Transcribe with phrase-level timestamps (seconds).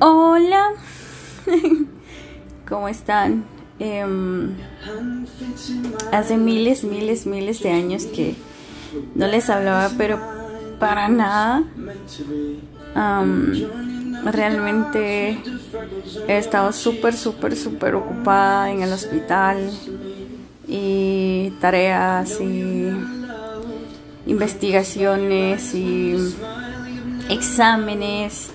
[0.00, 0.74] Hola,
[2.68, 3.44] ¿cómo están?
[3.80, 4.54] Em,
[6.12, 8.36] hace miles, miles, miles de años que
[9.16, 10.20] no les hablaba, pero
[10.78, 11.64] para nada.
[14.24, 15.38] realmente
[16.28, 19.68] he estado súper, súper, súper ocupada en el hospital
[20.68, 22.92] y tareas y
[24.26, 26.14] investigaciones y
[27.28, 28.52] exámenes.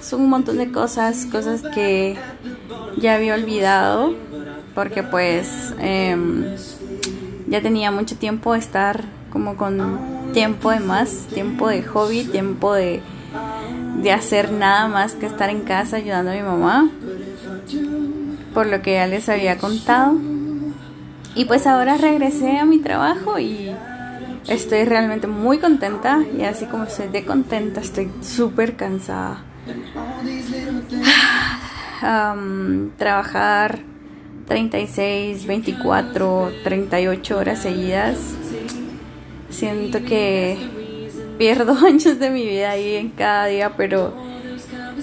[0.00, 2.16] Son un montón de cosas, cosas que
[2.96, 4.14] ya había olvidado
[4.74, 6.44] porque pues em,
[7.48, 12.74] ya tenía mucho tiempo de estar como con tiempo de más, tiempo de hobby, tiempo
[12.74, 13.02] de,
[14.00, 16.88] de hacer nada más que estar en casa ayudando a mi mamá,
[18.54, 20.16] por lo que ya les había contado.
[21.34, 23.74] Y pues ahora regresé a mi trabajo y
[24.48, 29.42] estoy realmente muy contenta y así como estoy de contenta, estoy súper cansada.
[32.96, 33.80] trabajar
[34.46, 38.18] 36, 24, 38 horas seguidas.
[39.50, 40.56] Siento que
[41.36, 44.14] pierdo años de mi vida ahí en cada día, pero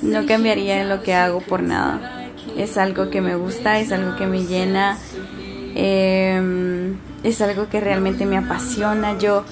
[0.01, 2.31] no cambiaría en lo que hago por nada.
[2.57, 4.97] Es algo que me gusta, es algo que me llena.
[5.75, 9.17] Eh, es algo que realmente me apasiona.
[9.17, 9.43] Yo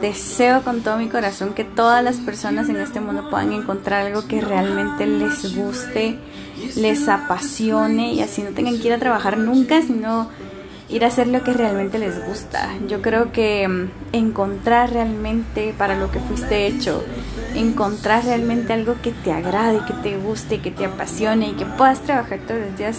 [0.00, 4.26] deseo con todo mi corazón que todas las personas en este mundo puedan encontrar algo
[4.28, 6.18] que realmente les guste,
[6.76, 10.28] les apasione y así no tengan que ir a trabajar nunca, sino
[10.88, 12.70] ir a hacer lo que realmente les gusta.
[12.88, 17.02] Yo creo que mm, encontrar realmente para lo que fuiste hecho,
[17.54, 22.00] encontrar realmente algo que te agrade, que te guste, que te apasione y que puedas
[22.00, 22.98] trabajar todos los días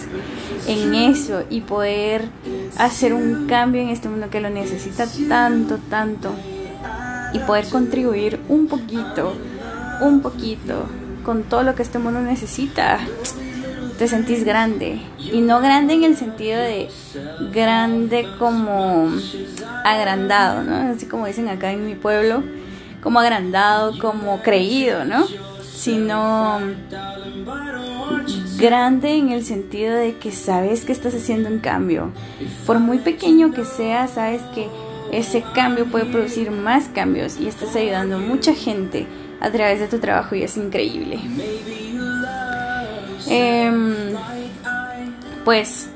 [0.66, 2.28] en eso y poder
[2.76, 6.34] hacer un cambio en este mundo que lo necesita tanto, tanto
[7.32, 9.34] y poder contribuir un poquito,
[10.00, 10.86] un poquito
[11.24, 12.98] con todo lo que este mundo necesita
[13.98, 15.00] te sentís grande.
[15.18, 16.88] Y no grande en el sentido de
[17.52, 19.10] grande como
[19.84, 20.92] agrandado, ¿no?
[20.92, 22.42] Así como dicen acá en mi pueblo,
[23.02, 25.26] como agrandado, como creído, ¿no?
[25.62, 26.60] Sino
[28.58, 32.12] grande en el sentido de que sabes que estás haciendo un cambio.
[32.66, 34.68] Por muy pequeño que sea, sabes que
[35.12, 39.06] ese cambio puede producir más cambios y estás ayudando a mucha gente
[39.40, 41.18] a través de tu trabajo y es increíble.
[43.28, 44.14] Em,
[45.44, 45.88] pues,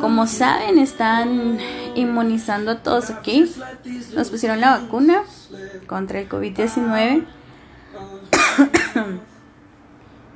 [0.00, 1.58] como saben, están
[1.94, 3.50] inmunizando a todos aquí.
[4.14, 5.22] Nos pusieron la vacuna
[5.86, 7.24] contra el COVID-19.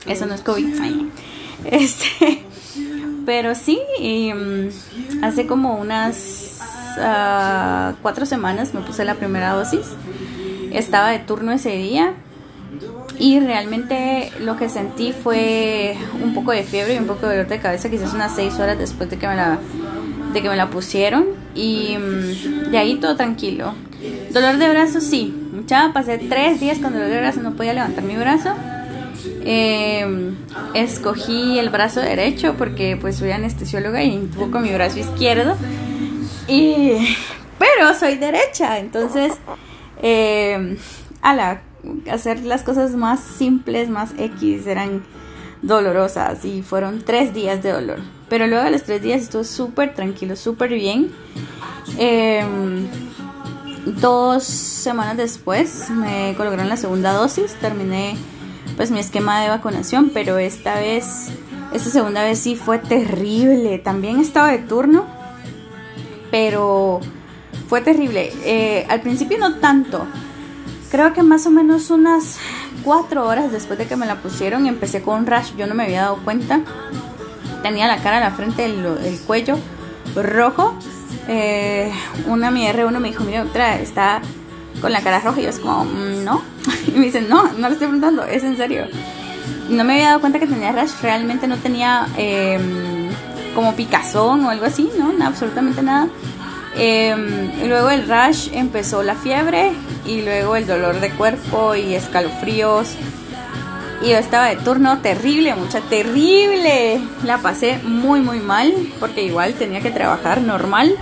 [0.07, 1.09] Eso no es COVID.
[1.65, 2.45] Este,
[3.25, 4.71] pero sí, em,
[5.23, 6.59] hace como unas
[6.99, 9.93] ah, cuatro semanas me puse la primera dosis.
[10.73, 12.15] Estaba de turno ese día
[13.19, 17.49] y realmente lo que sentí fue un poco de fiebre y un poco de dolor
[17.49, 19.59] de cabeza, quizás unas 6 horas después de que me la,
[20.33, 21.27] de que me la pusieron.
[21.55, 23.75] Y mm, de ahí todo tranquilo.
[24.31, 25.35] Dolor de brazo, sí.
[25.67, 28.51] Ya pasé 3 días con dolor de brazo, no podía levantar mi brazo.
[29.45, 30.35] Em,
[30.75, 35.57] escogí el brazo derecho porque pues soy anestesióloga y tuvo con mi brazo izquierdo.
[36.49, 37.17] Y,
[37.59, 39.35] pero soy derecha, entonces,
[40.03, 40.77] eh,
[41.23, 41.63] a la
[42.11, 45.03] hacer las cosas más simples, más X, eran
[45.63, 47.99] dolorosas y fueron tres días de dolor.
[48.29, 51.11] Pero luego de los tres días estuvo súper tranquilo, súper bien.
[51.99, 52.87] Em,
[54.01, 58.17] dos semanas después me colocaron la segunda dosis, terminé
[58.77, 61.29] pues mi esquema de vacunación, pero esta vez,
[61.73, 63.79] esta segunda vez sí fue terrible.
[63.79, 65.07] También estaba de turno,
[66.31, 67.01] pero
[67.69, 68.33] fue terrible.
[68.45, 70.07] Eh, al principio no tanto,
[70.95, 72.39] creo que más o menos unas
[72.85, 75.83] cuatro horas después de que me la pusieron empecé con un rash, yo no me
[75.83, 76.61] había dado cuenta.
[77.65, 79.59] Tenía la cara, la frente, el, cuello
[80.15, 80.73] rojo.
[81.27, 81.91] Eh,
[82.29, 84.23] una mi R1 me dijo, mira otra está
[84.81, 86.43] con la cara roja y yo es como, mm, no.
[86.87, 88.87] Y me dicen, no, no le estoy preguntando, es en serio.
[89.69, 93.09] No me había dado cuenta que tenía rash, realmente no tenía em,
[93.53, 95.27] como picazón o algo así, ¿no?
[95.27, 96.07] absolutamente nada.
[96.77, 99.73] Em, luego el rash empezó la fiebre
[100.07, 102.95] y luego el dolor de cuerpo y escalofríos.
[104.03, 107.01] Y yo estaba de turno terrible, mucha terrible.
[107.25, 110.95] La pasé muy muy mal porque igual tenía que trabajar normal.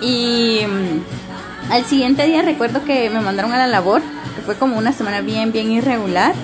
[0.00, 4.02] Y mm, al siguiente día recuerdo que me mandaron a la labor,
[4.36, 6.34] que fue como una semana bien bien irregular.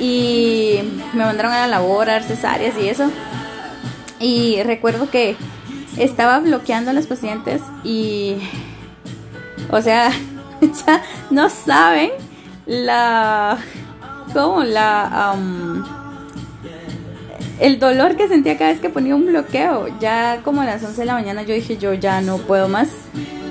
[0.00, 0.80] Y
[1.12, 3.10] me mandaron a la labor a dar cesáreas y eso.
[4.20, 5.36] Y recuerdo que
[5.98, 8.36] estaba bloqueando a los pacientes y,
[9.70, 10.10] o sea,
[11.30, 12.10] no saben
[12.66, 13.58] la,
[14.32, 15.34] como la...
[17.60, 19.88] el dolor que sentía cada vez que ponía un bloqueo.
[20.00, 22.88] Ya como a las 11 de la mañana yo dije, yo ya no puedo más.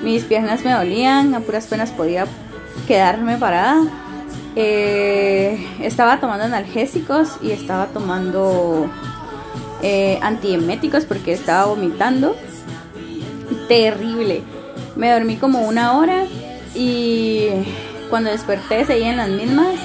[0.03, 2.25] Mis piernas me dolían, a puras penas podía
[2.87, 3.83] quedarme parada.
[4.55, 8.87] Eh, estaba tomando analgésicos y estaba tomando
[9.81, 12.35] eh, antieméticos porque estaba vomitando.
[13.67, 14.43] Terrible.
[14.95, 16.25] Me dormí como una hora
[16.75, 17.47] y
[18.09, 19.75] cuando desperté seguía en las mismas.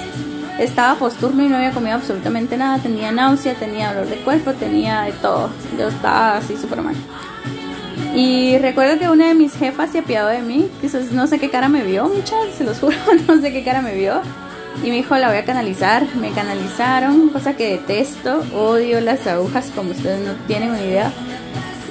[0.59, 2.79] Estaba posturno y no había comido absolutamente nada.
[2.79, 5.49] Tenía náusea, tenía dolor de cuerpo, tenía de todo.
[5.77, 6.95] Yo estaba así súper mal.
[8.13, 10.69] Y recuerdo que una de mis jefas se apiadó de mí.
[10.81, 12.97] Quizás no sé qué cara me vio, muchas, se los juro,
[13.27, 14.21] no sé qué cara me vio.
[14.83, 16.05] Y me dijo, la voy a canalizar.
[16.15, 18.43] Me canalizaron, cosa que detesto.
[18.53, 21.13] Odio las agujas, como ustedes no tienen una idea.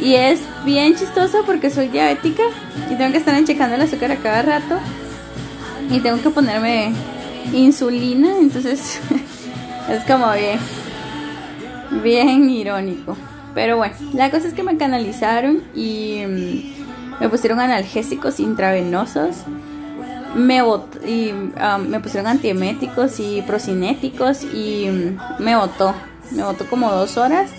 [0.00, 2.44] Y es bien chistoso porque soy diabética
[2.90, 4.78] y tengo que estar checando el azúcar a cada rato.
[5.90, 6.92] Y tengo que ponerme
[7.52, 8.36] insulina.
[8.40, 9.00] Entonces
[9.90, 10.58] es como bien,
[12.02, 13.16] bien irónico.
[13.54, 19.44] Pero bueno, la cosa es que me canalizaron y mm, me pusieron analgésicos intravenosos
[20.34, 20.62] me,
[21.06, 25.94] y, um, me pusieron antieméticos y procinéticos y mm, me botó.
[26.30, 27.50] Me botó como dos horas.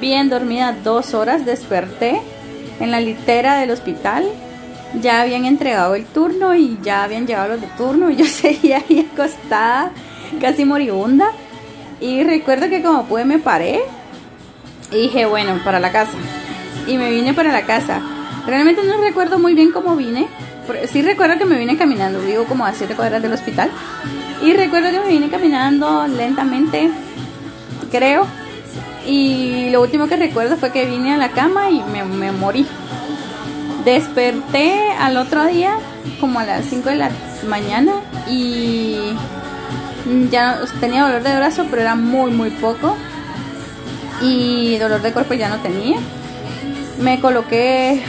[0.00, 2.22] Bien dormida dos horas, desperté
[2.80, 4.24] en la litera del hospital.
[5.00, 8.78] Ya habían entregado el turno y ya habían llegado los de turno y yo seguía
[8.78, 9.90] ahí acostada,
[10.40, 11.32] casi moribunda.
[12.00, 13.82] Y recuerdo que como pude me paré
[14.90, 16.16] y dije, bueno, para la casa.
[16.86, 18.00] Y me vine para la casa.
[18.46, 20.28] Realmente no recuerdo muy bien cómo vine,
[20.90, 23.70] sí recuerdo que me vine caminando, vivo como a 7 cuadras del hospital.
[24.42, 26.90] Y recuerdo que me vine caminando lentamente,
[27.90, 28.26] creo.
[29.10, 32.64] Y lo último que recuerdo fue que vine a la cama y me, morí.
[33.84, 35.78] Desperté al otro día,
[36.20, 37.10] como a las 5 de la
[37.48, 37.94] mañana,
[38.28, 39.16] y
[40.30, 42.96] ya tenía dolor de brazo, pero era muy, muy poco.
[44.22, 45.98] Y dolor de cuerpo ya no tenía.
[47.00, 48.00] Me coloqué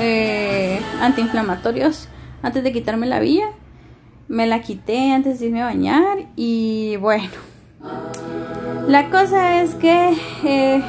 [0.00, 2.08] eh, antiinflamatorios
[2.42, 3.46] antes de quitarme la vía.
[4.28, 7.30] Me la quité antes de irme a bañar y bueno.
[8.86, 10.82] La cosa es que eh,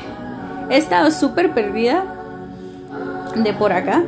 [0.69, 2.03] he estado súper perdida
[3.35, 4.03] de por acá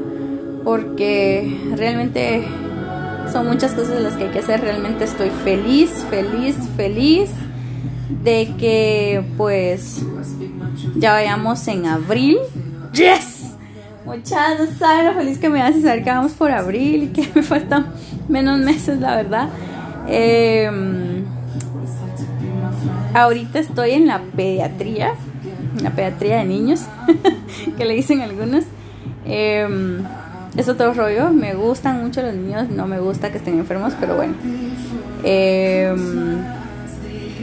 [0.63, 2.43] porque realmente
[3.31, 4.61] son muchas cosas las que hay que hacer.
[4.61, 7.29] Realmente estoy feliz, feliz, feliz
[8.23, 10.01] de que pues
[10.95, 12.37] ya vayamos en abril.
[12.93, 13.35] Yes
[14.05, 17.27] Muchas no saben lo feliz que me hace saber que vamos por abril y que
[17.35, 17.87] me faltan
[18.29, 19.49] menos meses, la verdad.
[20.07, 21.04] Em,
[23.15, 25.13] ahorita estoy en la pediatría,
[25.81, 26.81] la pediatría de niños,
[27.77, 28.65] que le dicen algunos.
[29.25, 30.03] Em,
[30.57, 34.15] es otro rollo, me gustan mucho los niños, no me gusta que estén enfermos, pero
[34.15, 34.35] bueno.
[35.23, 36.43] Em,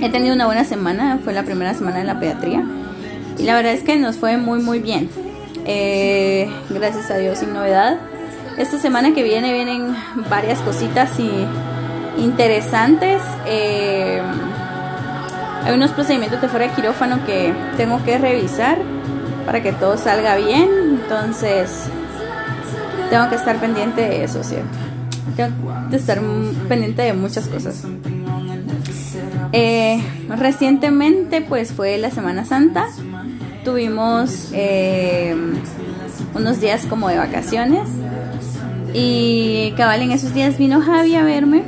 [0.01, 2.65] he tenido una buena semana, fue la primera semana en la pediatría
[3.39, 5.09] y la verdad es que nos fue muy muy bien.
[5.65, 7.99] Eh, gracias a Dios sin novedad.
[8.59, 9.97] Esta semana que viene vienen
[10.29, 11.31] varias cositas y
[12.23, 13.23] interesantes.
[13.47, 14.21] Eh,
[15.65, 18.79] hay unos procedimientos de fuera de quirófano que tengo que revisar
[19.47, 20.69] para que todo salga bien.
[21.03, 21.85] Entonces,
[23.11, 24.79] tengo que estar pendiente de eso, ¿cierto?
[25.37, 25.51] Tengo
[25.91, 26.21] que estar
[26.69, 27.85] pendiente de muchas cosas.
[29.53, 32.87] Eh, recientemente, pues fue la Semana Santa
[33.65, 35.35] tuvimos eh,
[36.35, 37.89] unos días como de vacaciones
[38.95, 41.63] y cabal en esos días vino Javi a verme.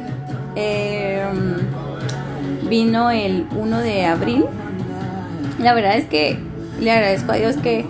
[0.57, 1.25] Eh,
[2.69, 4.45] vino el 1 de abril.
[5.59, 6.39] La verdad es que
[6.81, 7.87] le agradezco a Dios que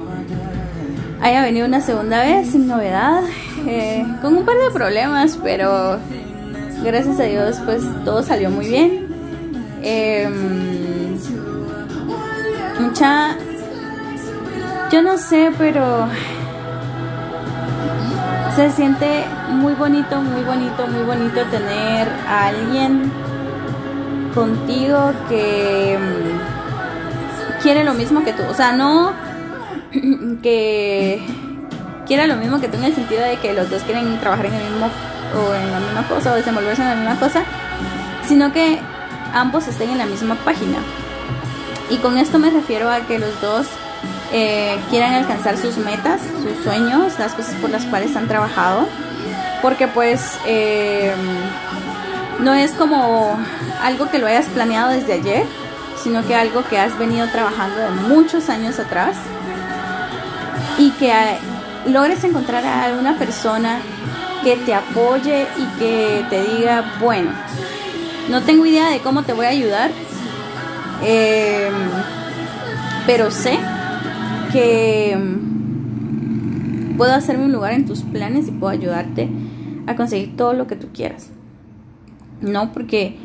[1.20, 3.22] haya venido una segunda vez sin novedad,
[3.66, 5.98] eh, con un par de problemas, pero
[6.84, 9.04] gracias a Dios pues todo salió muy bien.
[12.80, 13.36] mucha
[14.90, 16.06] yo no sé, pero
[18.54, 23.10] se siente muy bonito, muy bonito, muy bonito tener a alguien
[24.34, 28.42] contigo que mm, quiere lo mismo que tú.
[28.50, 29.12] O sea, no
[30.42, 31.24] que
[32.06, 34.54] quiera lo mismo que tú en el sentido de que los dos quieren trabajar en
[34.54, 34.90] el mismo
[35.36, 37.42] o en la misma cosa o desenvolverse en la misma cosa,
[38.26, 38.78] sino que
[39.32, 40.78] ambos estén en la misma página.
[41.90, 43.66] Y con esto me refiero a que los dos
[44.32, 48.86] eh, quieran alcanzar sus metas, sus sueños, las cosas por las cuales han trabajado.
[49.60, 51.14] Porque pues eh,
[52.40, 53.36] no es como
[53.82, 55.44] algo que lo hayas planeado desde ayer,
[56.02, 59.16] sino que algo que has venido trabajando de muchos años atrás
[60.78, 61.12] y que
[61.86, 63.78] logres encontrar a una persona
[64.42, 67.30] que te apoye y que te diga, bueno,
[68.30, 69.90] No tengo idea de cómo te voy a ayudar,
[71.02, 71.74] em,
[73.06, 73.58] pero sé
[74.50, 75.18] que
[76.96, 79.28] puedo hacerme un lugar en tus planes y puedo ayudarte
[79.86, 81.33] a conseguir todo lo que tú quieras.
[82.44, 83.16] No porque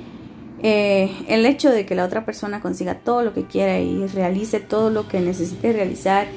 [0.61, 4.59] eh, el hecho de que la otra persona consiga todo lo que quiera y realice
[4.59, 6.27] todo lo que necesite realizar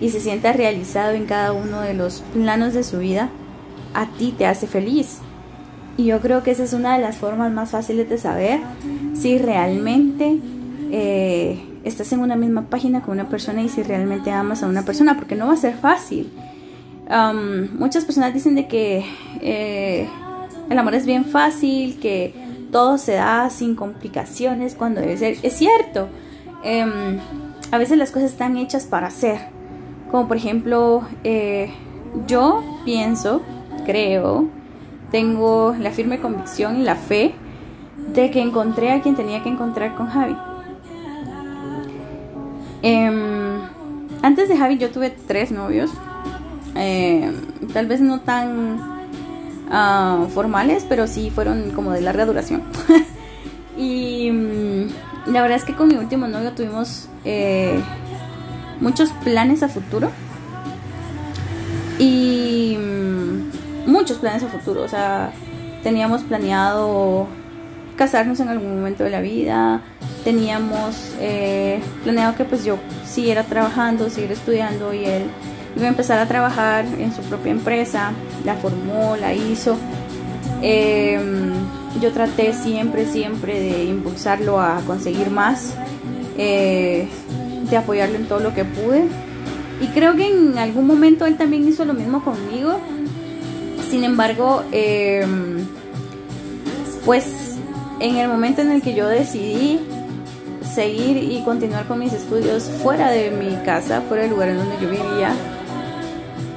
[0.00, 3.30] y se sienta realizado en cada uno de los planos de su vida,
[3.94, 5.18] a ti te hace feliz.
[5.96, 8.60] Y yo creo que esa es una de las formas más fáciles de saber
[9.14, 10.38] si realmente
[10.90, 14.84] eh, estás en una misma página con una persona y si realmente amas a una
[14.84, 16.32] persona, porque no va a ser fácil.
[17.78, 19.04] muchas personas dicen de que
[19.40, 20.08] eh,
[20.72, 22.34] el amor es bien fácil, que
[22.72, 25.36] todo se da sin complicaciones cuando debe ser.
[25.42, 26.08] Es cierto,
[26.64, 27.18] em,
[27.70, 29.38] a veces las cosas están hechas para ser.
[30.10, 31.70] Como por ejemplo, eh,
[32.26, 33.42] yo pienso,
[33.84, 34.48] creo,
[35.10, 37.34] tengo la firme convicción y la fe
[38.14, 40.36] de que encontré a quien tenía que encontrar con Javi.
[42.82, 43.60] Em,
[44.22, 45.90] antes de Javi yo tuve tres novios,
[46.74, 47.34] em,
[47.72, 48.91] tal vez no tan
[49.70, 52.62] Ah, formales, pero sí fueron como de larga duración.
[53.76, 57.80] y mm, la verdad es que con mi último novio tuvimos eh,
[58.80, 60.10] muchos planes a futuro.
[61.98, 64.82] Y mm, muchos planes a futuro.
[64.82, 65.32] O sea,
[65.82, 67.26] teníamos planeado
[67.96, 69.80] casarnos en algún momento de la vida.
[70.24, 75.22] Teníamos eh, planeado que pues yo siguiera trabajando, seguir estudiando y él
[75.76, 78.12] iba a empezar a trabajar en su propia empresa,
[78.44, 79.76] la formó, la hizo.
[80.62, 81.52] Em,
[82.00, 85.74] yo traté siempre, siempre de impulsarlo a conseguir más,
[86.38, 87.08] eh,
[87.68, 89.04] de apoyarlo en todo lo que pude.
[89.80, 92.78] Y creo que en algún momento él también hizo lo mismo conmigo.
[93.90, 95.66] Sin embargo, em,
[97.04, 97.26] pues
[97.98, 99.80] en el momento en el que yo decidí
[100.72, 104.76] seguir y continuar con mis estudios fuera de mi casa, fuera del lugar en donde
[104.80, 105.34] yo vivía,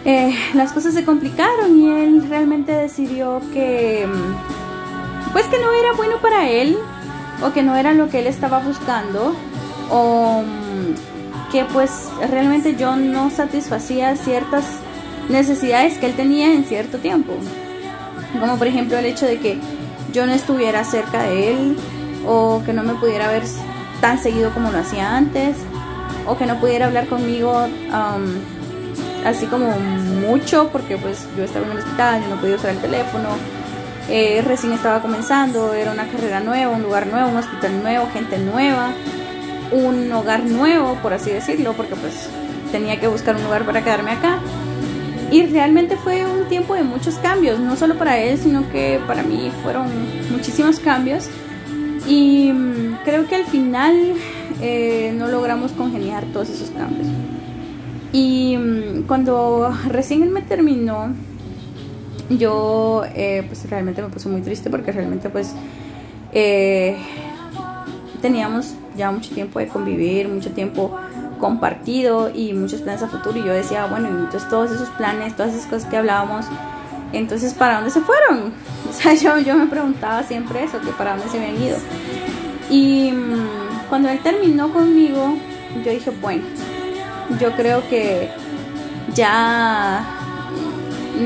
[0.06, 5.94] eh, las cosas se complicaron y él realmente decidió que mm, pues que no era
[5.94, 6.78] bueno para él
[7.44, 9.36] o que no era lo que él estaba buscando
[9.90, 14.66] o mm, que pues realmente yo no satisfacía ciertas
[15.28, 17.34] necesidades que él tenía en cierto tiempo.
[18.40, 19.58] Como por ejemplo el hecho de que
[20.14, 21.78] yo no estuviera cerca de él
[22.28, 23.44] o que no me pudiera ver
[24.02, 25.58] tan seguido como lo hacía antes
[26.28, 27.68] o que no pudiera hablar conmigo
[29.26, 29.72] así como
[30.22, 33.30] mucho porque pues yo estaba en el hospital, yo no podía usar el teléfono,
[34.08, 38.38] eh, recién estaba comenzando, era una carrera nueva, un lugar nuevo, un hospital nuevo, gente
[38.38, 38.92] nueva,
[39.72, 42.30] un hogar nuevo, por así decirlo, porque pues
[42.72, 44.40] tenía que buscar un lugar para quedarme acá.
[45.32, 49.24] Y realmente fue un tiempo de muchos cambios, no solo para él, sino que para
[49.24, 49.88] mí fueron
[50.32, 51.28] muchísimos cambios.
[52.08, 54.14] Y mm, creo que al final
[54.62, 57.08] eh, no logramos congeniar todos esos cambios.
[58.16, 61.10] Y mm, cuando recién él me terminó,
[62.30, 65.54] yo eh, pues realmente me puse muy triste porque realmente pues
[66.32, 66.96] eh,
[68.22, 70.96] teníamos ya mucho tiempo de convivir, mucho tiempo
[71.42, 75.54] compartido y muchos planes a futuro y yo decía, bueno, entonces todos esos planes, todas
[75.54, 76.46] esas cosas que hablábamos,
[77.12, 78.54] entonces ¿para dónde se fueron?
[78.90, 81.78] O sea, yo, yo me preguntaba siempre eso, que para dónde se habían ido.
[82.70, 85.36] Y mm, cuando él terminó conmigo,
[85.84, 86.44] yo dije, bueno,
[87.40, 88.30] yo creo que
[89.14, 90.06] ya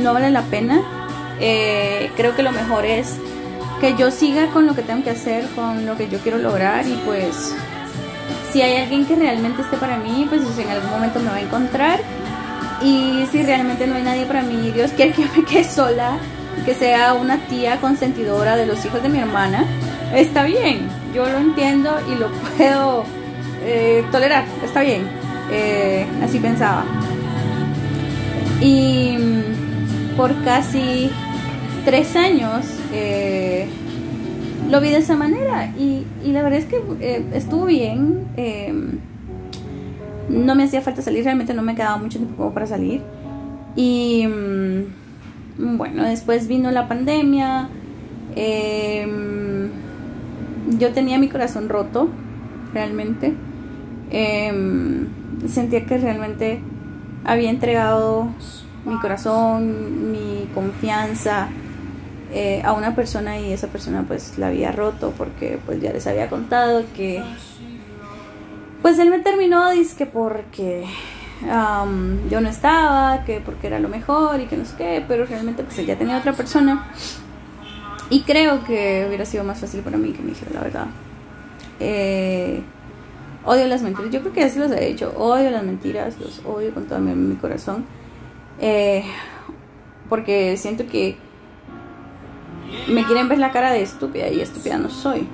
[0.02, 0.82] no vale la pena.
[1.40, 3.16] Eh, creo que lo mejor es
[3.80, 6.86] que yo siga con lo que tengo que hacer, con lo que yo quiero lograr
[6.86, 7.56] y pues
[8.52, 11.42] si hay alguien que realmente esté para mí, pues en algún momento me va a
[11.42, 12.00] encontrar.
[12.82, 16.18] Y si realmente no hay nadie para mí, Dios quiere que yo me quede sola,
[16.66, 19.66] que sea una tía consentidora de los hijos de mi hermana,
[20.16, 23.04] está bien, yo lo entiendo y lo puedo
[23.64, 25.08] eh, tolerar, está bien.
[25.52, 26.86] Eh, así pensaba.
[28.62, 31.10] Y mm, por casi
[31.86, 33.68] tres años eh,
[34.70, 38.28] lo vi de esa manera y, la verdad es que eh, estuvo bien.
[40.30, 43.02] no me hacía falta salir, realmente no me quedaba mucho tiempo para salir.
[43.76, 47.70] Y mm, bueno, después vino la pandemia.
[50.78, 52.10] yo tenía mi corazón roto,
[52.74, 53.34] realmente
[54.12, 56.62] sentía que realmente
[57.26, 58.28] había entregado
[58.86, 61.50] mi corazón, mi confianza
[62.32, 66.08] eh, a una persona y esa persona pues la había roto porque pues ya les
[66.08, 67.22] había contado que
[68.82, 70.86] pues él me terminó dice porque
[72.30, 75.64] yo no estaba, que porque era lo mejor y que no sé qué, pero realmente
[75.64, 76.92] pues él ya tenía otra persona
[78.10, 80.88] Y creo que hubiera sido más fácil para mí que me dijera la verdad.
[81.80, 82.62] Eh,
[83.46, 84.12] odio las mentiras.
[84.12, 85.14] Yo creo que así los he hecho.
[85.18, 86.20] Odio las mentiras.
[86.20, 87.86] Los odio con todo mi, mi corazón.
[88.60, 89.04] Eh,
[90.10, 91.18] porque siento que
[92.88, 95.28] me quieren ver la cara de estúpida y estúpida no soy.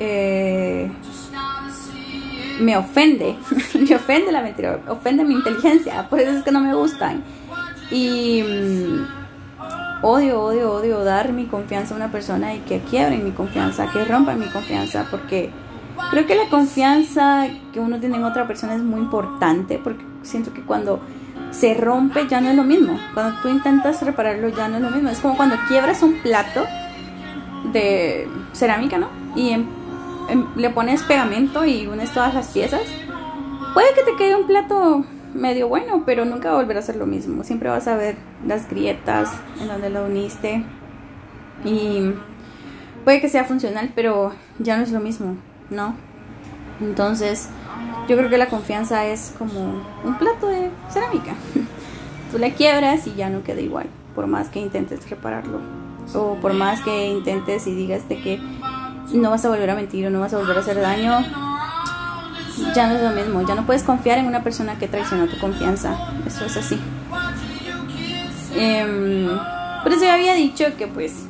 [0.00, 0.90] Eh,
[2.60, 3.36] me ofende,
[3.88, 7.22] me ofende la mentira, ofende mi inteligencia, por eso es que no me gustan.
[7.90, 13.30] Y mm, odio, odio, odio dar mi confianza a una persona y que quiebren mi
[13.30, 15.50] confianza, que rompan mi confianza, porque
[16.10, 20.52] creo que la confianza que uno tiene en otra persona es muy importante, porque siento
[20.52, 21.00] que cuando
[21.50, 24.90] se rompe ya no es lo mismo, cuando tú intentas repararlo ya no es lo
[24.90, 26.64] mismo, es como cuando quiebras un plato
[27.72, 29.08] de cerámica, ¿no?
[29.34, 29.78] Y en
[30.28, 32.82] Em, le pones pegamento y unes todas las piezas,
[33.72, 36.96] puede que te quede un plato medio bueno, pero nunca va a volver a ser
[36.96, 37.44] lo mismo.
[37.44, 40.64] Siempre vas a ver las grietas en donde lo uniste.
[41.64, 42.12] Y
[43.04, 45.36] puede que sea funcional, pero ya no es lo mismo,
[45.70, 45.94] ¿no?
[46.80, 47.48] Entonces,
[48.08, 51.34] yo creo que la confianza es como un plato de cerámica.
[52.32, 55.60] Tú la quiebras y ya no queda igual, por más que intentes repararlo.
[56.14, 58.40] O por más que intentes y digas de que
[59.12, 61.20] no vas a volver a mentir o no vas a volver a hacer daño,
[62.74, 63.46] ya no es lo mismo.
[63.46, 65.96] Ya no puedes confiar en una persona que traicionó tu confianza.
[66.26, 66.80] Eso es así.
[68.54, 69.28] Eh,
[69.82, 71.27] por eso ya había dicho que pues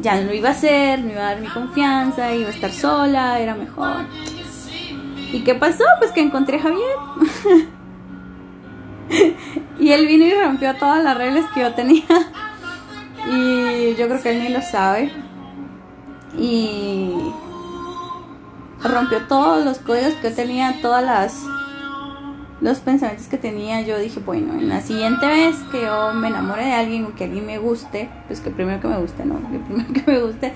[0.00, 2.72] ya no lo iba a hacer, no iba a dar mi confianza, iba a estar
[2.72, 4.06] sola, era mejor.
[5.32, 5.84] ¿Y qué pasó?
[5.98, 7.68] Pues que encontré a Javier.
[9.78, 12.04] y él vino y rompió todas las reglas que yo tenía.
[13.30, 15.10] y yo creo que él ni lo sabe
[16.38, 17.10] y
[18.82, 21.42] rompió todos los códigos que yo tenía, todas las
[22.60, 26.64] los pensamientos que tenía, yo dije, bueno, en la siguiente vez que yo me enamore
[26.64, 29.58] de alguien o que alguien me guste, pues que primero que me guste, no, que
[29.58, 30.52] primero que me guste,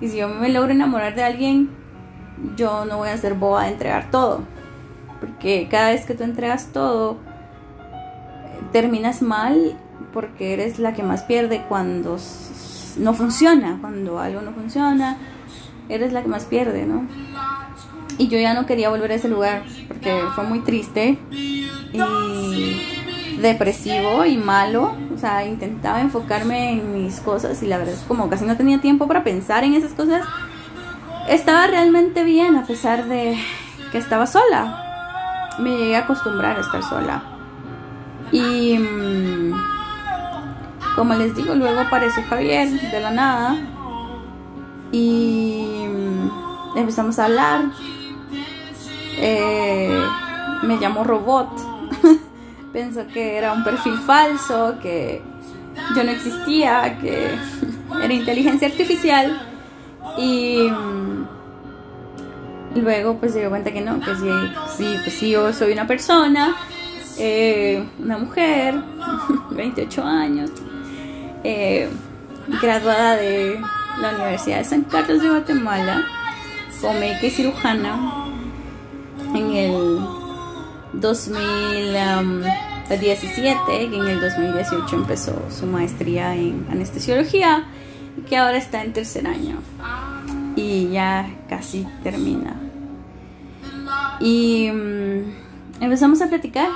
[0.00, 1.70] y si yo me logro enamorar de alguien,
[2.56, 4.42] yo no voy a ser boba de entregar todo,
[5.20, 7.18] porque cada vez que tú entregas todo,
[8.72, 9.76] terminas mal
[10.12, 12.18] porque eres la que más pierde cuando
[12.98, 15.16] no funciona, cuando algo no funciona,
[15.88, 17.06] eres la que más pierde, ¿no?
[18.18, 21.18] Y yo ya no quería volver a ese lugar porque fue muy triste
[21.92, 24.96] y depresivo y malo.
[25.14, 28.80] O sea, intentaba enfocarme en mis cosas y la verdad es como casi no tenía
[28.80, 30.26] tiempo para pensar en esas cosas.
[31.28, 33.38] Estaba realmente bien a pesar de
[33.90, 35.48] que estaba sola.
[35.58, 37.22] Me llegué a acostumbrar a estar sola.
[38.32, 39.52] Y mm,
[40.96, 43.56] como les digo, luego apareció Javier de la nada
[44.90, 47.64] y mm, empezamos a hablar.
[49.18, 50.02] Eh,
[50.62, 51.48] me llamó robot.
[52.72, 55.22] Pensó que era un perfil falso, que
[55.94, 57.28] yo no existía, que
[58.02, 59.48] era inteligencia artificial.
[60.16, 61.26] Y mm,
[62.76, 64.30] luego pues se dio cuenta que no, que sí,
[64.76, 66.56] sí, pues sí, yo soy una persona,
[67.18, 68.74] eh, una mujer,
[69.50, 70.50] 28 años,
[71.44, 71.88] eh,
[72.60, 73.60] graduada de
[74.00, 76.04] la Universidad de San Carlos de Guatemala
[76.90, 78.21] médica y cirujana
[79.34, 79.98] en el
[80.92, 87.64] 2017 y en el 2018 empezó su maestría en anestesiología
[88.28, 89.56] que ahora está en tercer año.
[90.54, 92.54] Y ya casi termina.
[94.20, 95.32] Y mm,
[95.80, 96.68] empezamos a platicar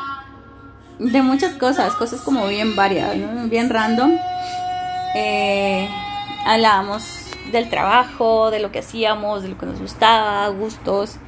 [0.99, 3.15] de muchas cosas, cosas como bien varias,
[3.51, 4.13] bien random.
[5.15, 5.89] Eh,
[6.47, 7.05] hablábamos
[7.53, 11.19] del trabajo, de lo que hacíamos, de lo que nos gustaba, gustos.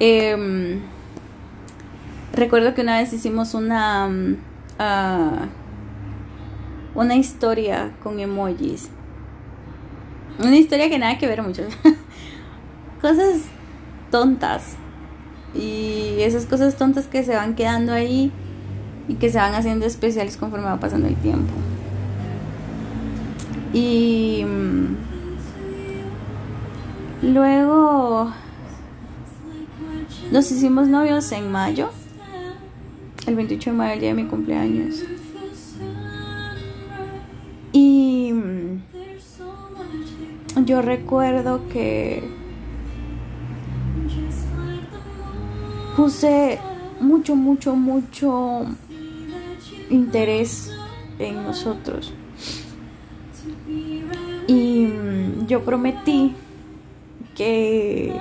[0.00, 0.80] Em,
[2.32, 4.36] recuerdo que una vez hicimos una mm,
[4.78, 5.48] ah,
[6.94, 8.90] una historia con emojis.
[10.38, 11.62] Una historia que nada que ver mucho.
[13.00, 13.42] cosas
[14.10, 14.76] tontas.
[15.54, 18.32] Y esas cosas tontas que se van quedando ahí
[19.08, 21.52] y que se van haciendo especiales conforme va pasando el tiempo.
[23.72, 24.96] Y mm,
[27.32, 28.32] luego
[30.30, 31.90] nos hicimos novios en mayo,
[33.26, 35.02] el 28 de mayo, el día de mi cumpleaños.
[37.72, 38.82] Y mm,
[40.64, 42.22] yo recuerdo que
[45.96, 46.58] puse
[47.00, 48.66] mucho, mucho, mucho
[49.90, 50.70] interés
[51.18, 52.12] en nosotros.
[54.46, 56.34] Y mm, yo prometí
[57.34, 58.14] que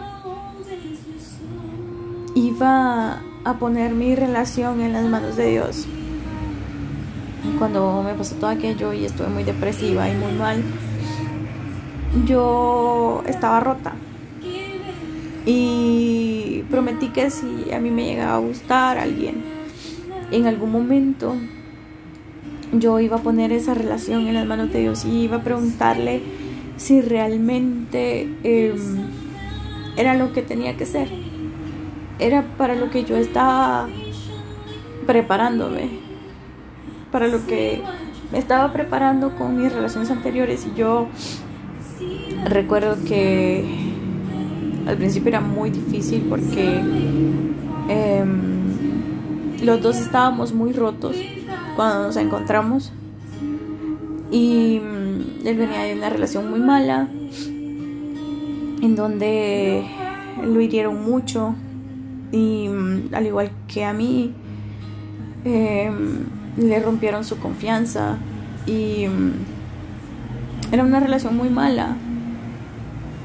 [2.35, 5.87] iba a poner mi relación en las manos de Dios.
[7.57, 10.63] Cuando me pasó todo aquello y estuve muy depresiva y muy mal,
[12.27, 13.93] yo estaba rota.
[15.45, 19.43] Y prometí que si a mí me llegaba a gustar alguien,
[20.31, 21.35] en algún momento
[22.73, 26.21] yo iba a poner esa relación en las manos de Dios y iba a preguntarle
[26.77, 29.07] si realmente em,
[29.97, 31.09] era lo que tenía que ser.
[32.21, 33.89] Era para lo que yo estaba
[35.07, 35.89] preparándome,
[37.11, 37.81] para lo que
[38.31, 40.67] me estaba preparando con mis relaciones anteriores.
[40.67, 41.07] Y yo
[42.45, 43.65] recuerdo que
[44.85, 46.79] al principio era muy difícil porque
[47.89, 51.15] em, los dos estábamos muy rotos
[51.75, 52.93] cuando nos encontramos.
[54.29, 57.07] Y mm, él venía de una relación muy mala
[58.79, 59.87] en donde
[60.43, 61.55] lo hirieron mucho
[62.31, 64.33] y mm, al igual que a mí
[65.43, 66.25] em,
[66.57, 68.17] le rompieron su confianza
[68.65, 71.95] y mm, era una relación muy mala,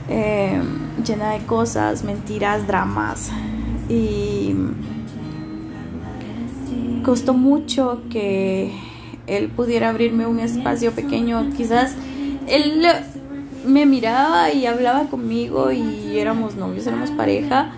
[0.08, 0.64] em,
[1.04, 3.30] llena de cosas, mentiras, dramas.
[3.88, 4.54] Y
[7.04, 8.72] costó mucho que
[9.28, 11.94] él pudiera abrirme un espacio pequeño, quizás
[12.48, 12.84] él
[13.64, 17.72] me miraba y hablaba conmigo y éramos novios, éramos pareja,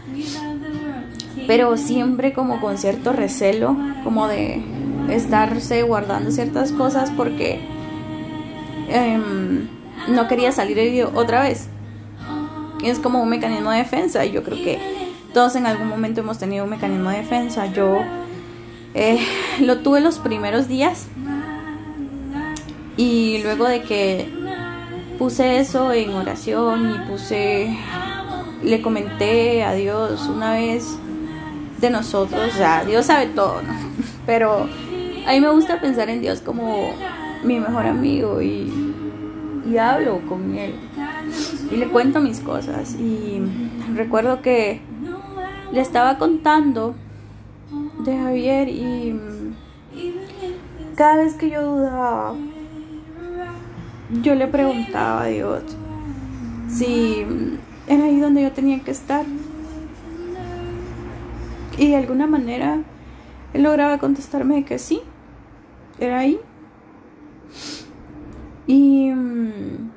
[1.48, 4.62] pero siempre como con cierto recelo, como de
[5.08, 7.58] estarse guardando ciertas cosas porque
[8.90, 9.66] em,
[10.08, 11.70] no quería salir herido otra vez.
[12.84, 14.78] Es como un mecanismo de defensa y yo creo que
[15.32, 17.64] todos en algún momento hemos tenido un mecanismo de defensa.
[17.72, 17.96] Yo
[18.92, 19.18] eh,
[19.60, 21.06] lo tuve los primeros días
[22.98, 24.30] y luego de que
[25.18, 27.74] puse eso en oración y puse,
[28.62, 30.98] le comenté a Dios una vez
[31.80, 33.72] de nosotros, o sea, Dios sabe todo, ¿no?
[34.26, 34.68] Pero
[35.26, 36.90] a mí me gusta pensar en Dios como
[37.44, 38.72] mi mejor amigo y,
[39.66, 40.74] y hablo con él
[41.70, 43.42] y le cuento mis cosas y
[43.94, 44.80] recuerdo que
[45.72, 46.94] le estaba contando
[48.04, 49.20] de Javier y
[50.96, 52.34] cada vez que yo dudaba
[54.22, 55.62] yo le preguntaba a Dios
[56.68, 57.26] si
[57.86, 59.24] era ahí donde yo tenía que estar.
[61.78, 62.82] Y de alguna manera
[63.54, 65.00] él lograba contestarme que sí,
[65.98, 66.40] era ahí.
[68.66, 69.90] Y mm,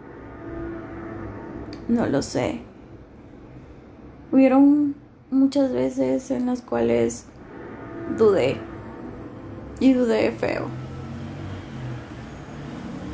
[1.89, 2.62] no lo sé.
[4.32, 4.96] Hubieron
[5.30, 7.26] muchas veces en las cuales
[8.17, 8.58] dudé.
[9.80, 10.67] Y dudé feo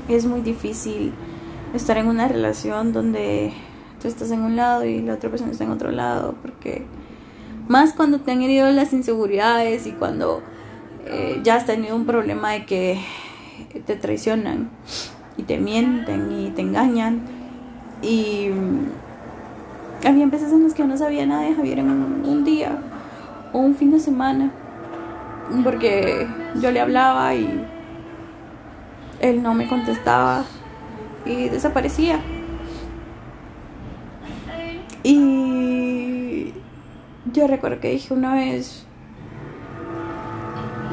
[0.08, 1.14] es muy difícil
[1.74, 3.54] estar en una relación donde
[4.02, 6.86] tú estás en un lado y la otra persona está en otro lado, porque
[7.68, 10.42] más cuando te han herido las inseguridades y cuando
[11.06, 13.00] eh, ya has tenido un problema de que
[13.86, 14.70] te traicionan
[15.38, 17.22] y te mienten y te engañan
[18.02, 18.50] y
[20.06, 22.80] había veces en las que yo no sabía nada de Javier en un día
[23.54, 24.52] o un fin de semana
[25.64, 26.28] porque
[26.62, 27.66] yo le hablaba y
[29.20, 30.44] él no me contestaba
[31.26, 32.20] y desaparecía.
[35.04, 35.67] Y
[37.38, 38.86] yo recuerdo que dije una vez,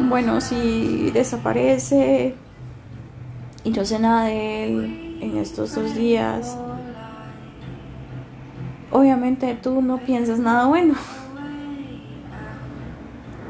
[0.08, 2.34] bueno, si desaparece
[3.64, 6.56] y no sé nada de él en estos dos días,
[8.90, 10.94] obviamente tú no piensas nada bueno.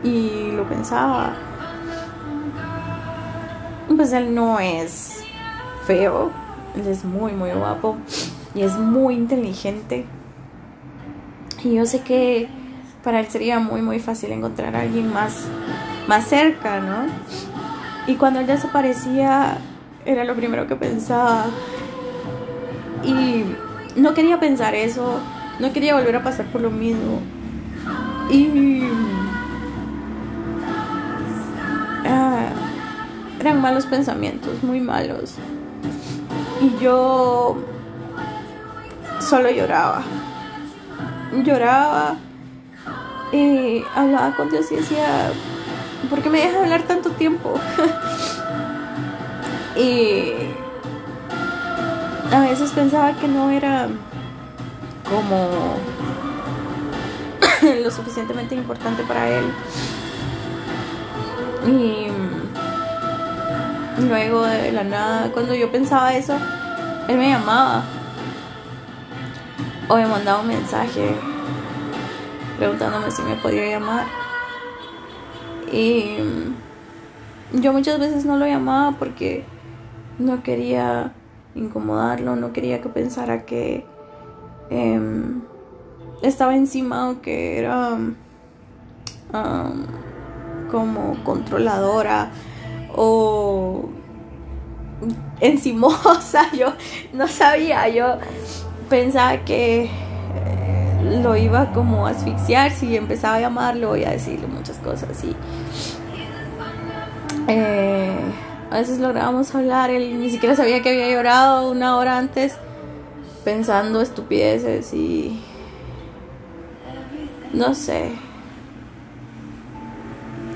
[0.03, 1.35] Y lo pensaba
[3.97, 5.23] pues él no es
[5.87, 6.31] feo,
[6.75, 7.97] él es muy, muy guapo
[8.55, 10.05] y es muy inteligente.
[11.63, 12.49] Y yo sé que
[13.05, 15.45] para él sería muy, muy fácil encontrar a alguien más,
[16.09, 17.05] más cerca, ¿no?
[18.07, 19.59] Y cuando él desaparecía,
[20.07, 21.45] era lo primero que pensaba.
[23.05, 23.45] Y
[23.95, 25.21] no quería pensar eso,
[25.61, 27.21] no quería volver a pasar por lo mismo.
[28.31, 28.85] Y
[33.39, 35.35] eran malos pensamientos, muy malos.
[36.63, 37.59] Y yo
[39.21, 40.03] solo lloraba.
[41.45, 42.17] Lloraba
[43.35, 45.31] y hablaba con Dios y decía,
[46.09, 47.55] ¿por qué me dejas hablar tanto tiempo?
[49.77, 50.33] y
[52.33, 53.89] a veces pensaba que no era
[55.11, 55.77] como
[57.83, 59.45] lo suficientemente importante para él.
[61.67, 62.09] Y
[63.99, 66.37] Luego de la nada, cuando yo pensaba eso,
[67.07, 67.85] él me llamaba
[69.89, 71.15] o me mandaba un mensaje
[72.57, 74.07] preguntándome si me podía llamar.
[75.73, 76.17] Y
[77.53, 79.45] yo muchas veces no lo llamaba porque
[80.19, 81.13] no quería
[81.55, 83.85] incomodarlo, no quería que pensara que
[84.71, 85.43] em,
[86.23, 87.99] estaba encima o que era
[90.71, 92.31] como controladora
[92.95, 93.89] o
[95.41, 96.73] encimosa, yo
[97.13, 98.19] no sabía, yo
[98.89, 99.91] pensaba que
[101.23, 105.37] lo iba como a asfixiar si empezaba a llamarlo y a decirle muchas cosas y
[107.49, 108.19] eh,
[108.71, 112.57] a veces lográbamos hablar, él ni siquiera sabía que había llorado una hora antes
[113.45, 115.41] pensando estupideces y
[117.53, 118.11] no sé.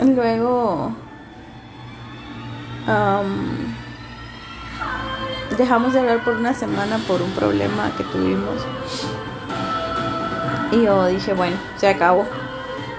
[0.00, 0.94] Luego
[5.56, 8.62] dejamos de hablar por una semana por un problema que tuvimos.
[10.70, 12.26] Y yo dije, bueno, se acabó.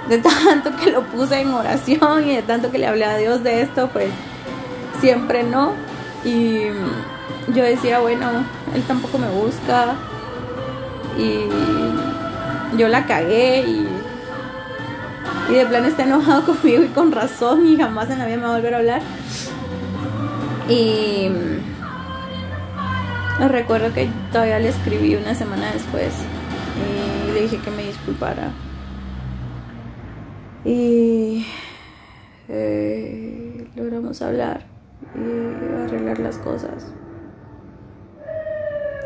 [0.08, 3.44] De tanto que lo puse en oración y de tanto que le hablé a Dios
[3.44, 4.10] de esto, pues
[5.00, 5.74] siempre no.
[6.24, 6.64] Y
[7.54, 8.26] yo decía, bueno,
[8.74, 9.96] él tampoco me busca.
[11.18, 13.88] Y yo la cagué y,
[15.50, 18.44] y de plan está enojado conmigo y con razón y jamás en la vida me
[18.44, 19.02] va a volver a hablar.
[20.70, 21.30] Y
[23.48, 26.14] recuerdo que todavía le escribí una semana después
[26.76, 28.52] y le dije que me disculpara.
[30.66, 31.46] Y
[32.48, 34.66] eh, logramos hablar
[35.16, 36.92] y arreglar las cosas.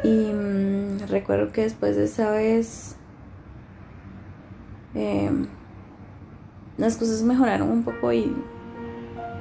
[0.03, 2.95] Y mm, recuerdo que después de esa vez
[4.95, 5.47] em,
[6.77, 8.35] las cosas mejoraron un poco y,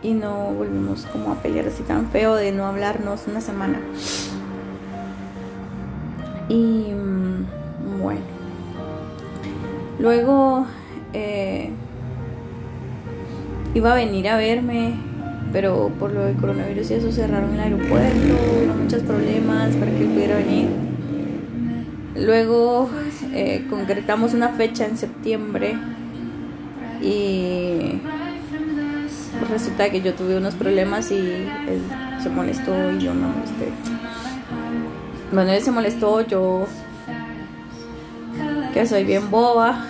[0.03, 3.81] y no volvimos como a pelear así tan feo de no hablarnos una semana.
[6.49, 6.92] Y
[10.03, 10.67] luego
[11.15, 11.71] eh,
[13.75, 14.95] iba a venir a verme
[15.53, 18.35] pero por lo del coronavirus y eso cerraron el aeropuerto,
[18.67, 20.69] hubo muchos problemas para que él pudiera venir.
[22.17, 22.89] Luego
[23.35, 25.77] eh, concretamos una fecha en septiembre
[27.03, 28.01] y
[29.51, 31.83] resulta que yo tuve unos problemas y él
[32.23, 33.73] se molestó y yo no este
[35.33, 36.67] bueno él se molestó yo
[38.73, 39.85] que soy bien boba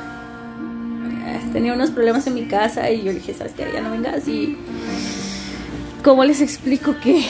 [1.53, 4.27] tenía unos problemas en mi casa y yo le dije sabes que ya no vengas
[4.29, 4.57] y
[6.03, 7.25] ¿Cómo les explico que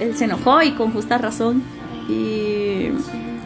[0.00, 1.62] él se enojó y con justa razón?
[2.10, 2.90] Y,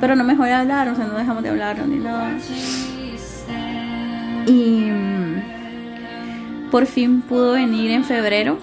[0.01, 2.33] pero no me de hablar, o sea, no dejamos de hablar ni nada.
[4.47, 4.89] Y
[6.73, 8.59] por fin pudo venir en febrero.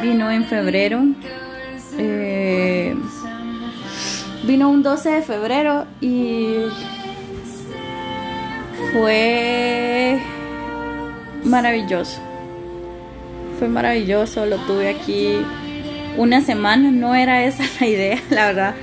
[0.00, 1.02] Vino en febrero.
[1.98, 2.96] Eh,
[4.44, 6.60] vino un 12 de febrero y
[8.92, 10.18] fue
[11.44, 12.20] maravilloso
[13.60, 15.36] fue maravilloso, lo tuve aquí
[16.16, 18.74] una semana, no era esa la idea, la verdad,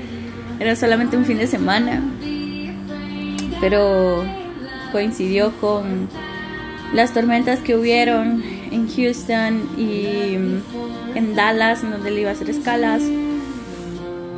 [0.60, 2.02] era solamente un fin de semana,
[3.60, 4.24] pero
[4.92, 6.08] coincidió con
[6.94, 10.36] las tormentas que hubieron en Houston y
[11.16, 13.02] en Dallas, donde le iba a hacer escalas.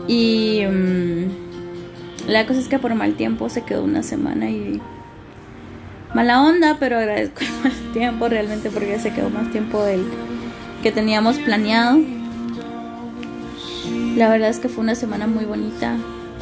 [0.07, 4.81] Y mm, la cosa es que por mal tiempo se quedó una semana y
[6.13, 10.05] mala onda, pero agradezco el mal tiempo realmente porque se quedó más tiempo del
[10.81, 11.99] que teníamos planeado.
[14.15, 15.95] La verdad es que fue una semana muy bonita.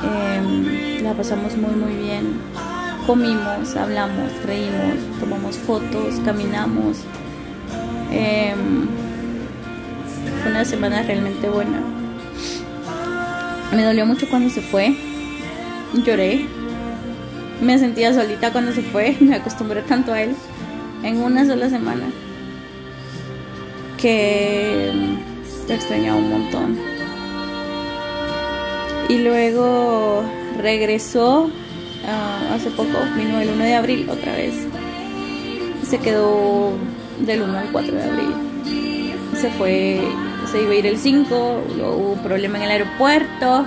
[0.04, 2.40] Em, la pasamos muy muy bien.
[3.06, 6.98] Comimos, hablamos, reímos, tomamos fotos, caminamos.
[8.12, 8.88] Em,
[10.42, 11.82] fue una semana realmente buena.
[13.74, 14.96] Me dolió mucho cuando se fue.
[15.94, 16.57] Lloré.
[17.62, 19.18] Me sentía solita cuando se fue.
[19.22, 20.36] Me acostumbré tanto a él
[21.04, 22.06] en una sola semana
[23.98, 24.92] que
[25.68, 26.78] te extrañaba un montón.
[29.10, 30.24] Y luego
[30.58, 31.50] regresó
[32.08, 34.54] ah, hace poco, vino el 1 de abril otra vez.
[35.88, 36.74] Se quedó
[37.20, 38.34] del 1 al 4 de abril.
[39.36, 40.02] Se fue,
[40.52, 43.66] se iba a ir el 5, luego hubo un problema en el aeropuerto.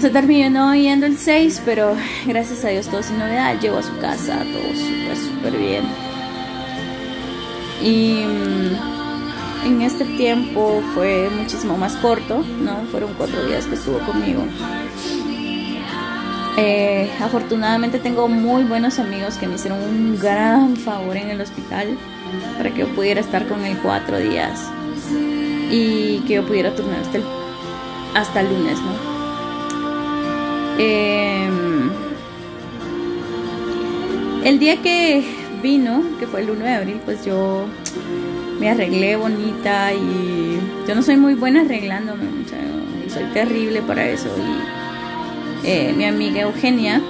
[0.00, 1.94] Se terminó yendo el 6, pero
[2.26, 3.58] gracias a Dios todo sin novedad.
[3.60, 5.84] Llegó a su casa, todo súper, súper bien.
[7.82, 12.84] Y mm, en este tiempo fue muchísimo más corto, ¿no?
[12.90, 14.42] Fueron cuatro días que estuvo conmigo.
[16.56, 21.96] Eh, afortunadamente tengo muy buenos amigos que me hicieron un gran favor en el hospital
[22.56, 24.60] para que yo pudiera estar con él cuatro días
[25.70, 27.18] y que yo pudiera turnar hasta
[28.14, 29.13] hasta el lunes, ¿no?
[30.78, 31.90] Em,
[34.44, 35.24] el día que
[35.62, 37.66] vino, que fue el 1 de abril, pues yo
[38.58, 42.24] me arreglé bonita y yo no soy muy buena arreglándome,
[43.08, 44.28] soy terrible para eso.
[45.62, 47.00] Y eh, mi amiga Eugenia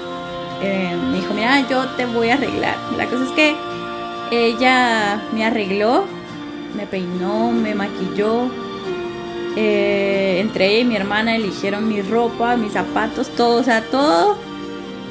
[0.62, 2.76] eh, me dijo, mira, yo te voy a arreglar.
[2.96, 3.56] La cosa es que
[4.30, 6.04] ella me arregló,
[6.76, 8.48] me peinó, me maquilló.
[9.56, 14.36] Eh, entre ella y mi hermana eligieron mi ropa, mis zapatos, todo, o sea, todo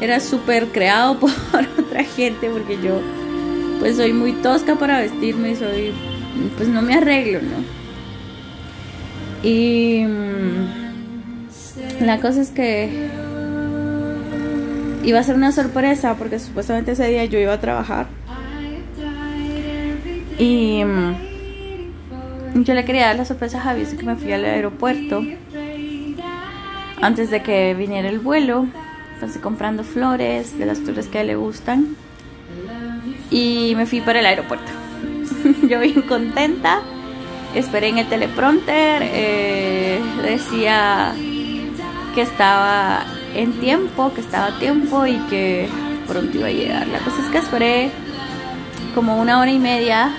[0.02, 1.32] era súper creado por
[1.80, 3.00] otra gente porque yo
[3.80, 5.94] pues soy muy tosca para vestirme y soy
[6.58, 7.84] pues no me arreglo, ¿no?
[9.48, 10.68] Y mm,
[12.02, 13.10] la cosa es que
[15.04, 18.08] iba a ser una sorpresa porque supuestamente ese día yo iba a trabajar.
[20.40, 21.33] Y mm,
[22.56, 25.24] yo le quería dar la sorpresa a Javi, así que me fui al aeropuerto
[27.02, 28.68] antes de que viniera el vuelo.
[29.16, 31.96] Entonces comprando flores, de las flores que a él le gustan.
[33.32, 34.72] Y me fui para el aeropuerto.
[35.68, 36.82] yo bien contenta.
[37.56, 39.02] Esperé en el teleprompter.
[39.04, 41.14] Eh, decía
[42.16, 45.68] que estaba en tiempo, que estaba a tiempo y que
[46.08, 46.88] pronto iba a llegar.
[46.88, 47.92] La cosa es que esperé
[48.94, 50.12] como una hora y media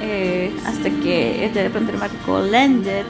[0.00, 3.04] eh, hasta que el teleprompter marcó landed.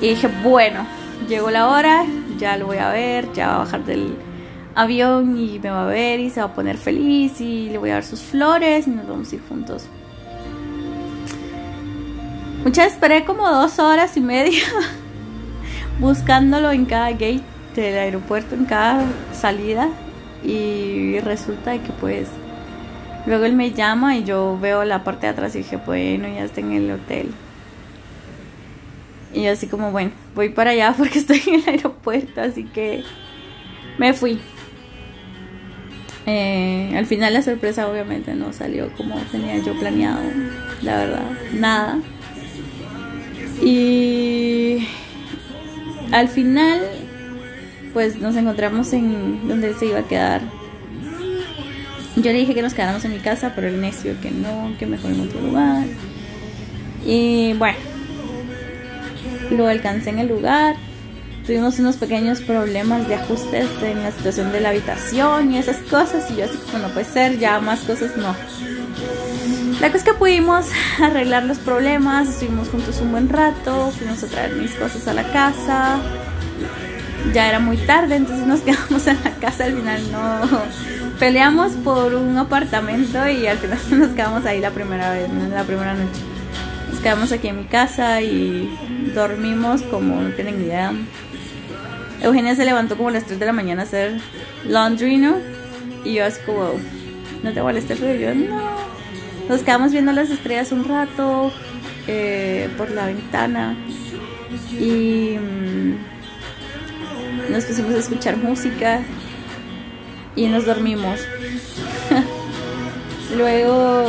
[0.00, 0.86] Y dije, bueno,
[1.28, 2.04] llegó la hora,
[2.38, 4.14] ya lo voy a ver, ya va a bajar del
[4.74, 7.90] avión y me va a ver y se va a poner feliz y le voy
[7.90, 9.86] a dar sus flores y nos vamos a ir juntos.
[12.64, 14.62] Muchas esperé como dos horas y media
[15.98, 17.42] buscándolo en cada gate
[17.74, 19.88] del aeropuerto, en cada salida.
[20.42, 22.28] Y resulta que pues
[23.26, 26.44] luego él me llama y yo veo la parte de atrás y dije, bueno, ya
[26.44, 27.30] está en el hotel.
[29.32, 33.02] Y yo así como, bueno, voy para allá porque estoy en el aeropuerto, así que
[33.98, 34.40] me fui.
[36.26, 40.20] Eh, al final la sorpresa obviamente no salió como tenía yo planeado,
[40.82, 41.98] la verdad, nada.
[43.62, 44.86] Y
[46.12, 46.80] al final,
[47.92, 50.42] pues nos encontramos en donde se iba a quedar.
[52.16, 54.86] Yo le dije que nos quedáramos en mi casa, pero el necio que no, que
[54.86, 55.84] mejor en otro lugar.
[57.06, 57.78] Y bueno,
[59.50, 60.74] lo alcancé en el lugar.
[61.46, 66.30] Tuvimos unos pequeños problemas de ajustes en la situación de la habitación y esas cosas.
[66.30, 68.34] Y yo así como no puede ser, ya más cosas no.
[69.80, 70.66] La cosa es que pudimos
[71.00, 75.24] arreglar los problemas, estuvimos juntos un buen rato, fuimos a traer mis cosas a la
[75.32, 75.98] casa.
[77.32, 79.64] Ya era muy tarde, entonces nos quedamos en la casa.
[79.64, 80.40] Al final no
[81.20, 85.94] peleamos por un apartamento y al final nos quedamos ahí la primera vez, la primera
[85.94, 86.20] noche.
[86.90, 88.68] Nos quedamos aquí en mi casa y
[89.14, 90.92] dormimos como no tienen idea.
[92.22, 94.18] Eugenia se levantó como a las 3 de la mañana a hacer
[94.66, 95.36] laundry, ¿no?
[96.04, 96.72] Y yo así como,
[97.42, 98.80] no te molestes, pero yo no
[99.50, 101.52] nos quedamos viendo las estrellas un rato
[102.06, 103.76] eh, por la ventana
[104.78, 105.96] y mm,
[107.50, 109.00] nos pusimos a escuchar música
[110.36, 111.20] y nos dormimos.
[113.36, 114.04] Luego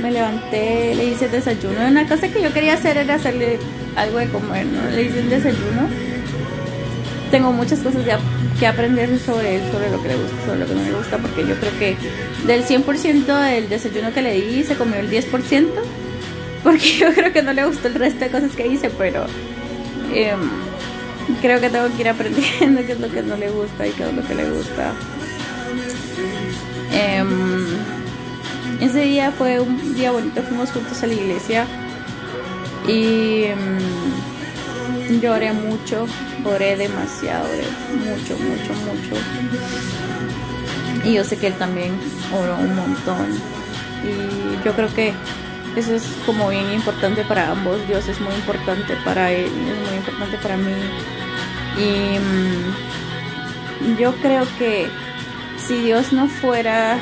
[0.00, 1.86] me levanté, le hice desayuno.
[1.86, 3.58] Una cosa que yo quería hacer era hacerle
[3.96, 4.90] algo de comer, ¿no?
[4.90, 5.88] Le hice el desayuno.
[7.30, 8.18] Tengo muchas cosas ya
[8.58, 11.18] que aprender sobre él, sobre lo que le gusta, sobre lo que no le gusta,
[11.18, 11.96] porque yo creo que
[12.46, 15.66] del 100% del desayuno que le di se comió el 10%,
[16.62, 19.26] porque yo creo que no le gustó el resto de cosas que hice, pero
[20.14, 20.38] em,
[21.42, 24.04] creo que tengo que ir aprendiendo qué es lo que no le gusta y qué
[24.04, 24.92] es lo que le gusta.
[26.94, 27.66] Em,
[28.80, 31.66] ese día fue un día bonito, fuimos juntos a la iglesia
[32.86, 36.06] y em, lloré mucho
[36.44, 37.64] oré demasiado, oré
[37.98, 39.16] mucho, mucho, mucho.
[41.04, 41.92] Y yo sé que él también
[42.32, 43.26] oró un montón.
[44.04, 45.12] Y yo creo que
[45.76, 47.86] eso es como bien importante para ambos.
[47.88, 50.72] Dios es muy importante para él, es muy importante para mí.
[51.78, 54.88] Y mm, yo creo que
[55.66, 56.98] si Dios no fuera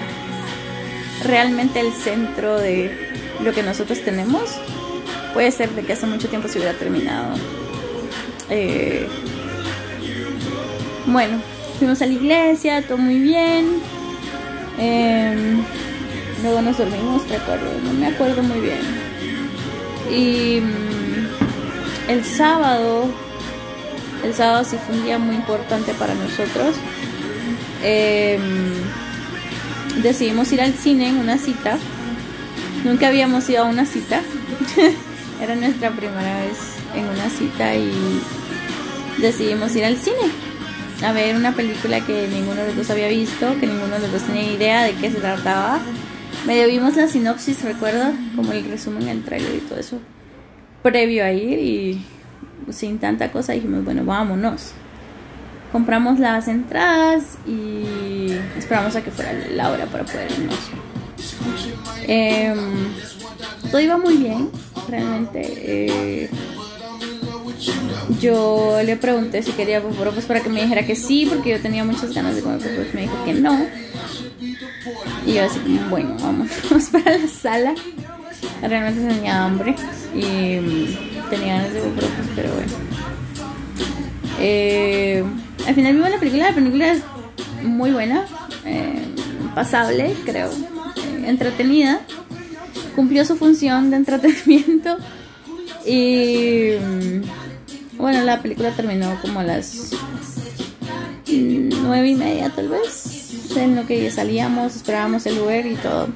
[1.25, 4.51] realmente el centro de lo que nosotros tenemos,
[5.35, 7.35] puede ser de que hace mucho tiempo se hubiera terminado.
[8.51, 9.09] Eh,
[11.07, 11.41] bueno,
[11.79, 13.81] fuimos a la iglesia, todo muy bien.
[14.79, 15.63] Em,
[16.43, 18.81] luego nos dormimos, recuerdo, no me acuerdo muy bien.
[20.11, 23.07] Y mm, el sábado,
[24.25, 26.77] el sábado sí fue un día muy importante para nosotros.
[27.83, 28.41] Em,
[30.03, 31.79] decidimos ir al cine en una cita.
[32.85, 34.21] Nunca habíamos ido a una cita.
[35.41, 36.59] Era nuestra primera vez
[36.95, 37.93] en una cita y
[39.21, 40.31] decidimos ir al cine
[41.05, 44.13] a ver una película que ninguno de los dos había visto, que ninguno de los
[44.13, 45.81] dos tenía idea de qué se trataba.
[46.47, 49.99] Medio vimos la sinopsis, recuerdo, como el resumen, el trailer y todo eso,
[50.83, 52.05] previo a ir y
[52.71, 54.73] sin tanta cosa, dijimos, bueno, vámonos.
[55.73, 60.59] Compramos las entradas y esperamos a que fuera la hora para poder irnos.
[62.07, 62.93] Em,
[63.71, 64.51] todo iba muy bien,
[64.89, 65.41] realmente.
[65.43, 66.31] Eh,
[68.21, 71.85] yo le pregunté si quería pues para que me dijera que sí, porque yo tenía
[71.85, 73.67] muchas ganas de comer pues me dijo que no.
[75.27, 75.59] Y yo así
[75.89, 76.49] bueno, vamos,
[76.93, 77.75] para la sala.
[78.61, 79.75] Realmente tenía hambre
[80.15, 82.92] y mm, tenía ganas de popropos, pero bueno.
[84.45, 85.23] Eh,
[85.69, 87.03] al final vimos la película, la película es
[87.63, 88.27] muy buena,
[88.65, 89.07] eh,
[89.55, 92.01] pasable, creo, eh, entretenida.
[92.97, 94.99] Cumplió su función de entretenimiento
[95.87, 99.93] y mm, bueno, la película terminó como a las
[101.29, 103.57] nueve y media tal vez.
[103.57, 106.09] En lo que salíamos, esperábamos el Uber y todo.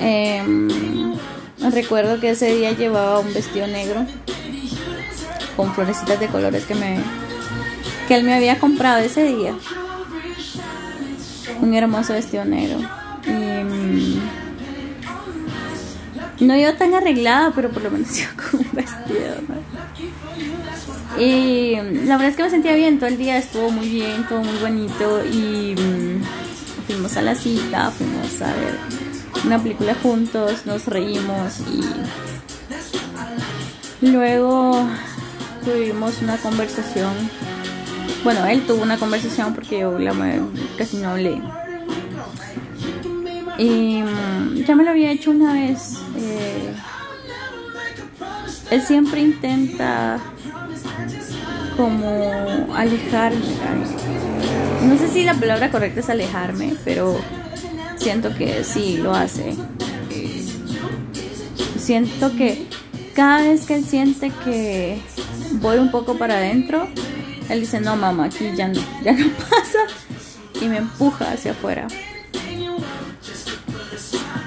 [0.00, 1.14] Em,
[1.70, 4.06] recuerdo que ese día llevaba un vestido negro
[5.56, 6.98] con florecitas de colores que me
[8.08, 9.54] que él me había comprado ese día.
[11.60, 12.78] Un hermoso vestido negro.
[13.26, 14.20] Y, mm,
[16.40, 19.36] no iba tan arreglada, pero por lo menos iba con un vestido.
[21.18, 21.76] Y
[22.06, 24.58] la verdad es que me sentía bien, todo el día estuvo muy bien, todo muy
[24.58, 26.22] bonito y mm,
[26.86, 28.76] fuimos a la cita, fuimos a ver
[29.44, 31.60] una película juntos, nos reímos
[34.00, 34.88] y luego
[35.64, 37.12] tuvimos una conversación.
[38.22, 40.14] Bueno, él tuvo una conversación porque yo la,
[40.76, 41.40] casi no hablé.
[43.58, 45.98] Y mm, ya me lo había hecho una vez.
[46.16, 46.74] Eh,
[48.70, 50.18] él siempre intenta
[51.76, 53.40] como alejarme.
[54.86, 57.16] No sé si la palabra correcta es alejarme, pero
[57.96, 59.54] siento que sí lo hace.
[61.78, 62.66] Siento que
[63.14, 64.98] cada vez que él siente que
[65.52, 66.88] voy un poco para adentro,
[67.48, 69.80] él dice, no mamá, aquí ya no, ya no pasa.
[70.60, 71.86] Y me empuja hacia afuera.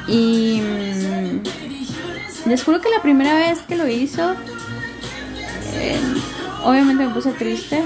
[0.08, 4.34] Y mm, les juro que la primera vez que lo hizo,
[5.74, 6.00] eh,
[6.64, 7.84] obviamente me puse triste,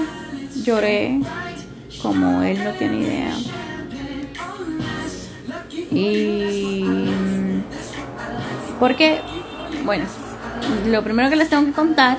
[0.62, 1.20] lloré,
[2.00, 3.34] como él no tiene idea.
[5.90, 7.62] Y mm,
[8.78, 9.20] porque,
[9.84, 10.04] bueno,
[10.86, 12.18] lo primero que les tengo que contar,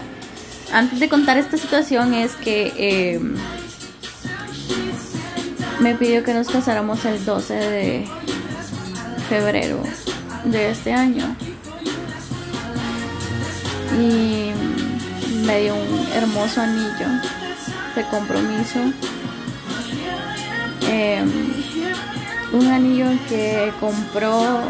[0.73, 3.19] antes de contar esta situación, es que eh,
[5.79, 8.07] me pidió que nos casáramos el 12 de
[9.29, 9.81] febrero
[10.45, 11.35] de este año.
[13.99, 14.51] Y
[15.45, 17.07] me dio un hermoso anillo
[17.95, 18.79] de compromiso.
[20.89, 21.31] Em,
[22.53, 24.61] un anillo que compró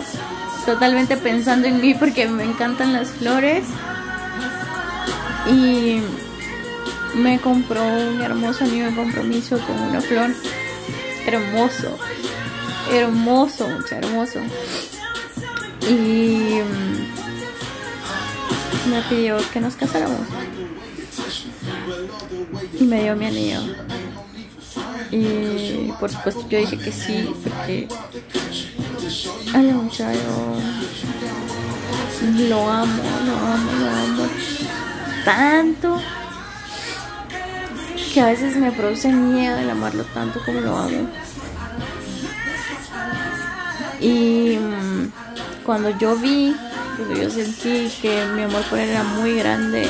[0.65, 3.65] totalmente pensando en mí porque me encantan las flores.
[5.49, 6.01] Y
[7.15, 10.31] me compró un hermoso anillo de compromiso con una flor
[11.25, 11.97] hermoso
[12.91, 14.39] hermoso, mucho hermoso.
[15.89, 17.09] Y mm,
[18.89, 20.27] me pidió que nos casáramos.
[22.79, 23.61] Y me dio mi anillo.
[25.11, 27.87] Y por supuesto yo dije que sí, porque
[29.53, 30.13] ay muchacho
[32.49, 34.29] lo amo, lo amo, lo amo
[35.23, 35.99] tanto
[38.13, 41.09] que a veces me produce miedo el amarlo tanto como lo amo.
[43.99, 45.11] Y mm,
[45.65, 46.55] cuando yo vi,
[46.97, 49.89] cuando yo sentí que mi amor por él era muy grande,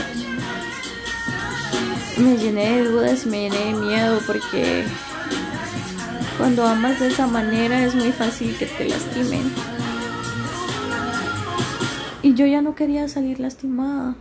[2.17, 4.85] me llené de dudas, me llené de miedo porque
[6.37, 9.51] cuando amas de esa manera es muy fácil que te lastimen.
[12.21, 14.15] Y yo ya no quería salir lastimada,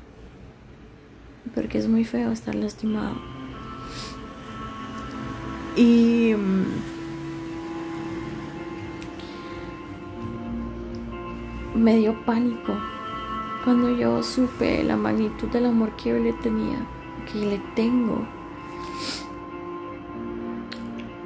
[1.54, 3.16] porque es muy feo estar lastimado.
[5.76, 7.02] Y mm,
[11.74, 12.74] me dio pánico
[13.64, 16.78] cuando yo supe la magnitud del amor que yo le tenía,
[17.30, 18.26] que le tengo.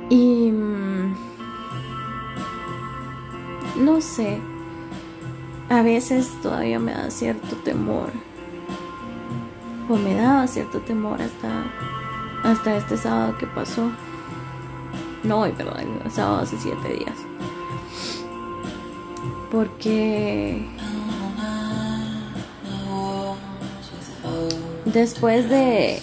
[0.09, 1.15] Y mm,
[3.85, 4.39] no sé,
[5.69, 8.11] a veces todavía me da cierto temor,
[9.89, 11.65] o me daba cierto temor hasta,
[12.43, 13.91] hasta este sábado que pasó.
[15.23, 17.17] No hoy, perdón, sábado hace siete días
[19.51, 20.67] porque
[24.85, 26.01] después de,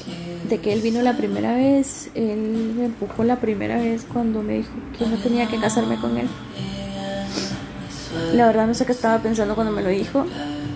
[0.62, 4.72] que él vino la primera vez, él me empujó la primera vez cuando me dijo
[4.98, 6.28] que no tenía que casarme con él.
[8.34, 10.26] La verdad no sé qué estaba pensando cuando me lo dijo.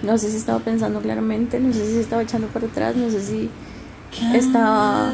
[0.08, 3.22] No sé si estaba pensando claramente, no sé si estaba echando para atrás, no sé
[3.22, 3.50] si
[4.34, 5.12] estaba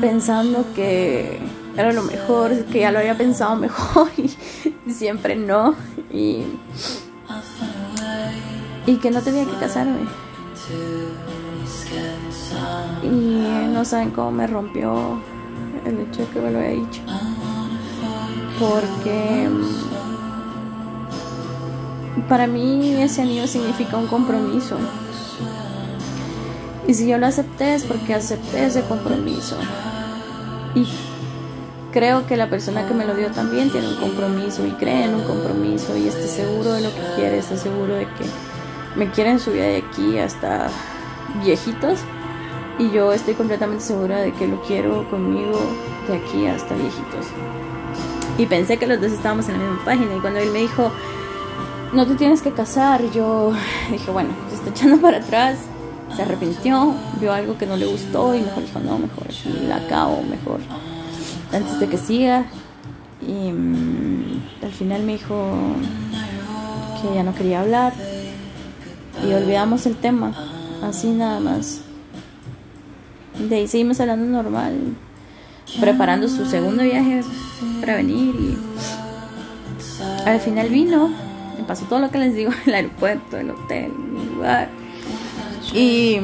[0.00, 1.38] pensando que
[1.76, 4.30] era lo mejor, que ya lo había pensado mejor y
[4.90, 5.74] siempre no.
[6.10, 6.44] Y,
[8.86, 10.08] y que no tenía que casarme.
[13.02, 15.20] Y no saben cómo me rompió
[15.84, 17.02] el hecho de que me lo había dicho.
[18.58, 19.50] Porque
[22.28, 24.76] para mí ese anillo significa un compromiso.
[26.86, 29.56] Y si yo lo acepté es porque acepté ese compromiso.
[30.74, 30.86] Y
[31.92, 35.14] creo que la persona que me lo dio también tiene un compromiso y cree en
[35.14, 38.24] un compromiso y está seguro de lo que quiere, está seguro de que
[38.96, 40.68] me quiere en su vida de aquí hasta
[41.44, 42.00] viejitos.
[42.78, 45.60] Y yo estoy completamente segura de que lo quiero conmigo
[46.08, 47.26] de aquí hasta viejitos.
[48.38, 50.16] Y pensé que los dos estábamos en la misma página.
[50.16, 50.90] Y cuando él me dijo,
[51.92, 53.02] no te tienes que casar.
[53.12, 53.52] Yo
[53.90, 55.58] dije, bueno, se está echando para atrás,
[56.14, 59.26] se arrepintió, vio algo que no le gustó y mejor dijo, no, mejor
[59.66, 60.60] la acabo, mejor,
[61.52, 62.46] antes de que siga.
[63.26, 65.50] Y mm, al final me dijo
[67.02, 67.92] que ya no quería hablar
[69.26, 70.32] y olvidamos el tema,
[70.82, 71.82] así nada más.
[73.38, 74.94] De ahí seguimos hablando normal,
[75.80, 77.22] preparando su segundo viaje
[77.80, 78.58] para venir y
[80.26, 81.10] al final vino
[81.62, 84.68] pasó todo lo que les digo, el aeropuerto, el hotel, el lugar.
[85.72, 86.18] Y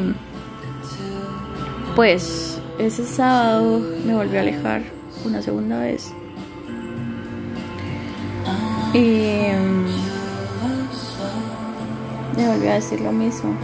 [1.95, 4.83] pues ese sábado me volví a alejar
[5.25, 6.13] una segunda vez.
[8.93, 9.49] Y
[12.37, 13.57] me volví a decir lo mismo.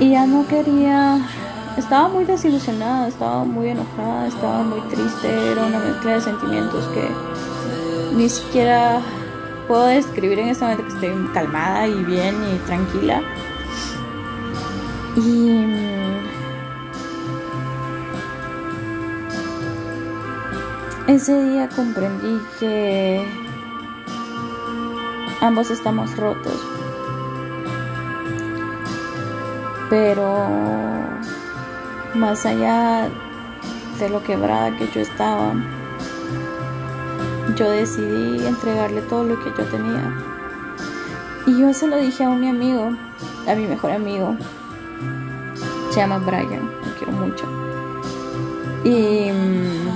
[0.00, 1.20] Y ya no quería
[1.76, 7.08] estaba muy desilusionada, estaba muy enojada, estaba muy triste, era una mezcla de sentimientos que
[8.16, 9.00] ni siquiera
[9.66, 13.22] puedo describir en este momento que estoy calmada y bien y tranquila.
[15.16, 16.18] Y mm,
[21.08, 23.26] ese día comprendí que
[25.40, 26.60] ambos estamos rotos.
[29.90, 30.48] Pero
[32.14, 33.08] más allá
[33.98, 35.54] de lo quebrada que yo estaba,
[37.56, 40.14] yo decidí entregarle todo lo que yo tenía.
[41.46, 42.90] Y yo se lo dije a un mi amigo,
[43.46, 44.36] a mi mejor amigo.
[45.90, 47.44] Se llama Brian, lo quiero mucho.
[48.84, 49.88] Y mm,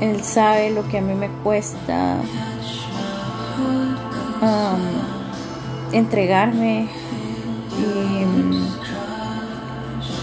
[0.00, 2.16] él sabe lo que a mí me cuesta
[4.40, 6.88] um, entregarme
[7.78, 8.57] y mm,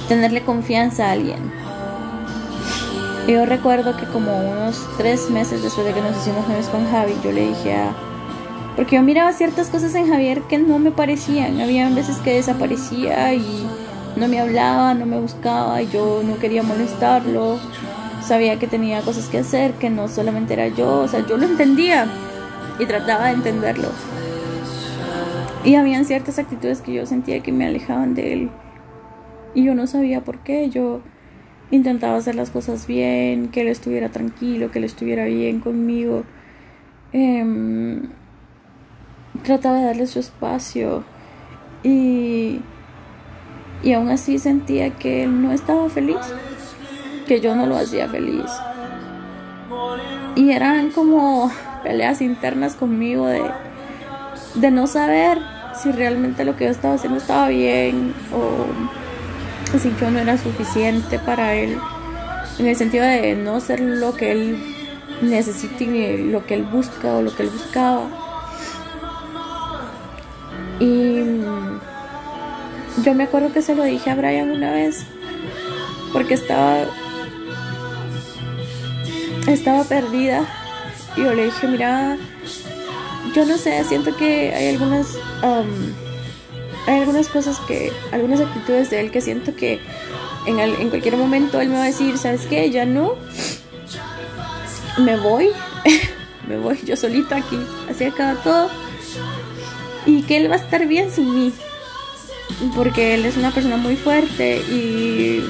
[0.07, 1.39] tenerle confianza a alguien.
[3.27, 7.13] Yo recuerdo que como unos tres meses después de que nos hicimos novios con Javi,
[7.23, 7.95] yo le dije a...
[8.75, 11.59] Porque yo miraba ciertas cosas en Javier que no me parecían.
[11.59, 13.65] Había veces que desaparecía y
[14.15, 17.57] no me hablaba, no me buscaba, y yo no quería molestarlo.
[18.21, 20.99] Sabía que tenía cosas que hacer, que no solamente era yo.
[20.99, 22.05] O sea, yo lo entendía
[22.77, 23.87] y trataba de entenderlo.
[25.63, 28.51] Y habían ciertas actitudes que yo sentía que me alejaban de él.
[29.55, 30.69] Y yo no sabía por qué.
[30.69, 31.01] Yo
[31.71, 36.23] intentaba hacer las cosas bien, que él estuviera tranquilo, que él estuviera bien conmigo.
[37.13, 38.09] Em,
[39.43, 41.03] trataba de darle su espacio.
[41.83, 42.59] Y,
[43.81, 46.17] y aún así sentía que él no estaba feliz.
[47.27, 48.51] Que yo no lo hacía feliz.
[50.35, 51.49] Y eran como
[51.81, 53.41] peleas internas conmigo de,
[54.55, 55.39] de no saber
[55.81, 59.04] si realmente lo que yo estaba haciendo estaba bien o
[59.79, 61.77] si yo no era suficiente para él,
[62.59, 64.75] en el sentido de no ser lo que él
[65.21, 68.07] necesita y lo que él busca o lo que él buscaba.
[70.79, 71.41] Y
[73.03, 75.05] yo me acuerdo que se lo dije a Brian una vez,
[76.13, 76.85] porque estaba,
[79.47, 80.45] estaba perdida.
[81.17, 82.17] Y yo le dije, mira,
[83.33, 85.17] yo no sé, siento que hay algunas...
[86.87, 89.79] hay algunas cosas que, algunas actitudes de él que siento que
[90.45, 92.69] en, en cualquier momento él me va a decir, ¿sabes qué?
[92.69, 93.15] Ya no,
[94.97, 95.49] me voy,
[96.47, 97.59] me voy yo solito aquí,
[97.89, 98.69] así acaba todo.
[100.05, 101.53] Y que él va a estar bien sin mí,
[102.75, 105.43] porque él es una persona muy fuerte y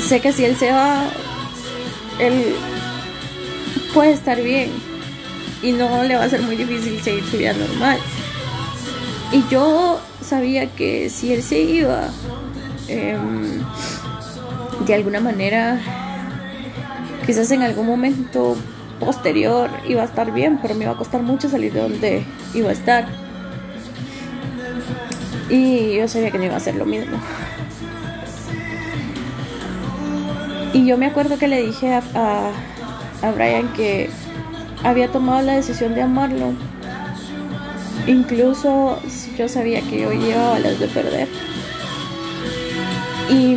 [0.00, 1.04] sé que si él se va,
[2.18, 2.54] él
[3.94, 4.70] puede estar bien
[5.62, 7.98] y no le va a ser muy difícil seguir su vida normal.
[9.32, 12.08] Y yo sabía que si él se iba,
[12.88, 13.62] em,
[14.86, 15.80] de alguna manera,
[17.26, 18.56] quizás en algún momento
[18.98, 22.24] posterior iba a estar bien, pero me iba a costar mucho salir de donde
[22.54, 23.06] iba a estar.
[25.48, 27.16] Y yo sabía que no iba a hacer lo mismo.
[30.72, 32.02] Y yo me acuerdo que le dije a,
[33.22, 34.08] a, Brian que
[34.84, 36.52] había tomado la decisión de amarlo.
[38.06, 39.00] Incluso
[39.36, 41.28] yo sabía que yo llevaba las de perder.
[43.28, 43.56] Y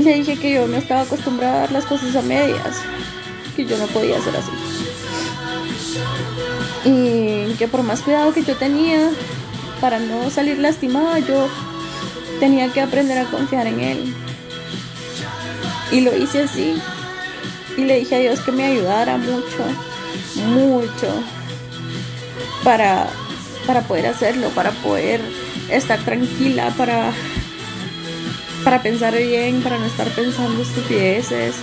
[0.00, 2.82] le dije que yo no estaba acostumbrada a dar las cosas a medias.
[3.54, 4.50] Que yo no podía hacer así.
[6.84, 9.10] Y que por más cuidado que yo tenía
[9.80, 11.48] para no salir lastimada, yo
[12.40, 14.14] tenía que aprender a confiar en él.
[15.92, 16.74] Y lo hice así.
[17.76, 19.64] Y le dije a Dios que me ayudara mucho,
[20.46, 21.22] mucho,
[22.64, 23.08] para,
[23.66, 25.20] para poder hacerlo, para poder
[25.70, 27.12] estar tranquila, para,
[28.64, 31.56] para pensar bien, para no estar pensando estupideces.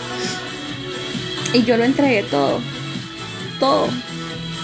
[1.54, 2.60] Y yo lo entregué todo,
[3.60, 3.88] todo,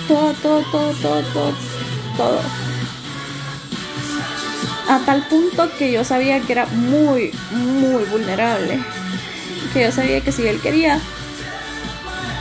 [0.08, 1.54] todo, todo, todo, todo, todo,
[2.18, 2.40] todo.
[4.88, 8.80] A tal punto que yo sabía que era muy, muy vulnerable
[9.76, 11.00] que yo sabía que si él quería,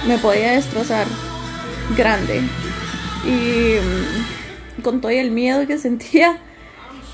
[0.06, 1.04] me podía destrozar
[1.96, 2.42] grande.
[3.26, 6.38] Y mm, con todo el miedo que sentía,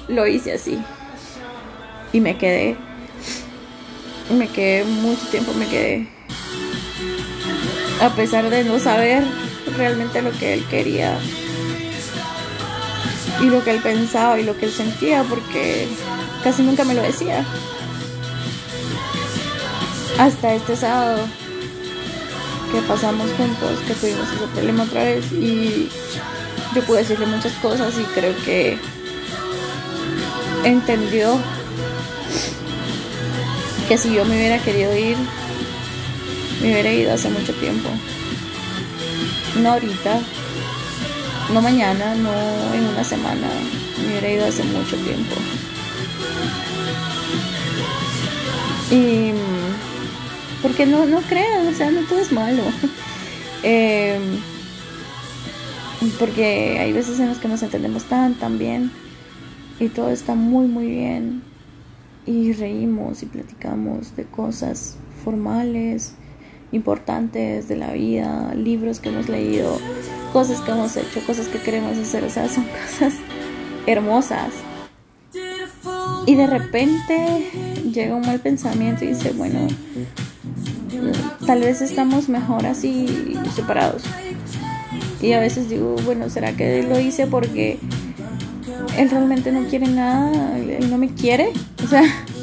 [0.09, 0.79] lo hice así.
[2.13, 2.77] Y me quedé.
[4.37, 6.09] Me quedé mucho tiempo, me quedé.
[8.01, 9.25] A pesar de no saber
[9.77, 11.19] realmente lo que él quería.
[13.41, 15.89] Y lo que él pensaba y lo que él sentía, porque
[16.45, 17.45] casi nunca me lo decía
[20.21, 21.19] hasta este sábado
[22.73, 25.89] que pasamos juntos, que tuvimos ese problema otra vez y
[26.75, 28.79] yo pude decirle muchas cosas y creo que
[30.65, 31.39] entendió
[33.89, 35.17] que si yo me hubiera querido ir,
[36.63, 37.89] me hubiera ido hace mucho tiempo.
[39.61, 40.21] No ahorita,
[41.53, 42.33] no mañana, no
[42.73, 43.49] en una semana,
[43.99, 45.35] me hubiera ido hace mucho tiempo.
[48.93, 49.33] Y
[50.63, 52.63] porque no, no crean, o sea, no todo es malo.
[53.63, 54.39] Em,
[56.19, 58.91] porque hay veces en las que nos entendemos tan, tan bien
[59.79, 61.43] y todo está muy, muy bien.
[62.27, 66.15] Y reímos y platicamos de cosas formales,
[66.73, 69.79] importantes de la vida, libros que hemos leído,
[70.33, 73.15] cosas que hemos hecho, cosas que queremos hacer, o sea, son cosas
[73.87, 74.53] hermosas.
[76.27, 77.51] Y de repente
[77.91, 79.67] llega un mal pensamiento y dice, bueno,
[81.47, 84.03] tal vez estamos mejor así separados.
[85.21, 87.79] Y a veces digo, bueno, ¿será que lo hice porque
[88.97, 90.59] él realmente no quiere nada?
[90.59, 91.53] Él no me quiere.
[91.85, 92.03] O sea,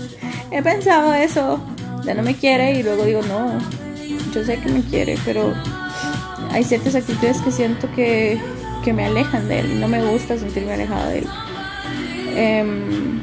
[0.51, 1.59] he pensado eso,
[2.05, 3.59] ya no me quiere y luego digo, no,
[4.33, 5.53] yo sé que me quiere, pero
[6.51, 8.39] hay ciertas actitudes que siento que,
[8.83, 11.27] que me alejan de él no me gusta sentirme alejada de él.
[12.35, 13.19] Em,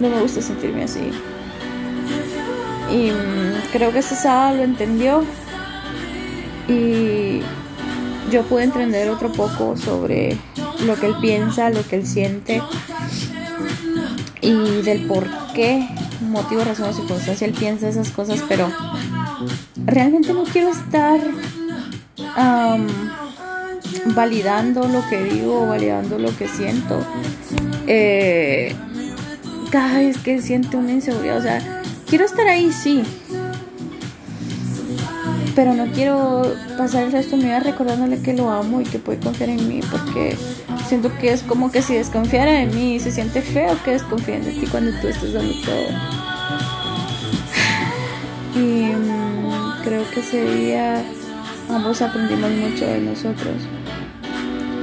[0.00, 1.10] no me gusta sentirme así.
[2.94, 5.24] Y mm, creo que ese lo entendió.
[6.68, 7.40] Y
[8.30, 10.38] yo pude entender otro poco sobre
[10.86, 12.62] lo que él piensa, lo que él siente
[14.44, 15.88] y del por qué,
[16.20, 18.70] motivo, razón o circunstancia, él piensa esas cosas, pero
[19.86, 21.18] realmente no quiero estar
[24.14, 27.00] validando lo que digo, validando lo que siento.
[27.86, 28.74] Eh,
[29.70, 31.82] cada vez que siente una inseguridad, o sea,
[32.14, 33.02] quiero estar ahí, sí.
[35.56, 39.00] Pero no quiero pasar el resto de mi vida recordándole que lo amo y que
[39.00, 40.36] puede confiar en mí, porque
[40.86, 44.52] siento que es como que si desconfiara de mí, se siente feo que desconfíen de
[44.52, 45.88] ti cuando tú estás dando todo.
[48.54, 51.02] Y mm, creo que ese día
[51.68, 53.56] ambos aprendimos mucho de nosotros.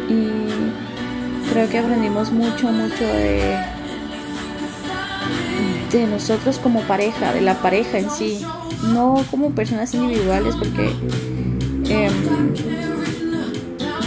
[0.09, 3.80] Y creo que aprendimos mucho, mucho de
[5.97, 8.45] de nosotros como pareja, de la pareja en sí,
[8.83, 10.91] no como personas individuales, porque
[11.89, 12.13] em,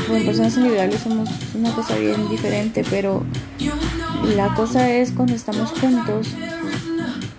[0.07, 3.23] como personas individuales somos una cosa bien diferente, pero
[4.37, 6.29] la cosa es cuando estamos juntos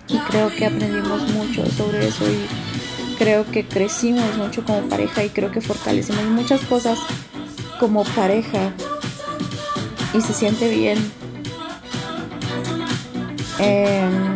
[0.08, 5.30] y creo que aprendimos mucho sobre eso y creo que crecimos mucho como pareja y
[5.30, 6.98] creo que fortalecemos muchas cosas
[7.80, 8.72] como pareja
[10.14, 10.98] y se siente bien
[13.58, 14.34] Em,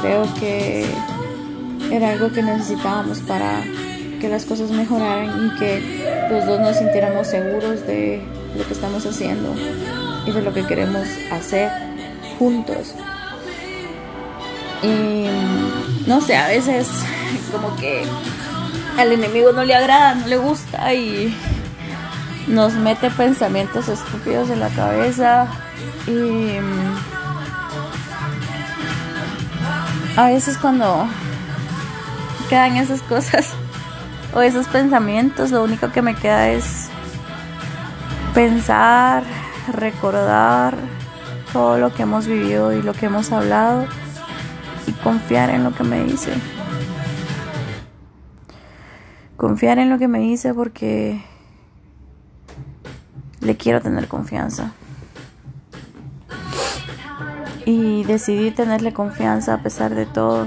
[0.00, 0.84] creo que
[1.92, 3.62] era algo que necesitábamos para
[4.20, 8.20] que las cosas mejoraran y que los dos nos sintiéramos seguros de
[8.56, 9.54] lo que estamos haciendo
[10.26, 11.70] y de lo que queremos hacer
[12.38, 12.94] juntos.
[14.82, 15.26] Y
[16.08, 16.88] no sé, a veces
[17.52, 18.04] como que
[18.98, 21.34] al enemigo no le agrada, no le gusta y
[22.48, 25.48] nos mete pensamientos estúpidos en la cabeza
[26.06, 26.58] y
[30.16, 31.06] a veces cuando
[32.48, 33.52] quedan esas cosas
[34.34, 36.88] o esos pensamientos, lo único que me queda es
[38.34, 39.24] pensar,
[39.72, 40.76] recordar
[41.52, 43.86] todo lo que hemos vivido y lo que hemos hablado
[44.86, 46.32] y confiar en lo que me dice.
[49.36, 51.22] Confiar en lo que me dice porque
[53.40, 54.72] le quiero tener confianza.
[57.66, 60.46] Y decidí tenerle confianza a pesar de todo.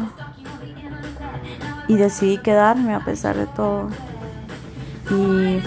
[1.87, 3.89] Y decidí quedarme a pesar de todo.
[5.11, 5.61] Y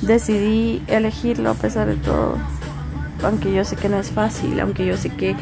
[0.00, 2.36] decidí elegirlo a pesar de todo.
[3.22, 5.36] Aunque yo sé que no es fácil, aunque yo sé que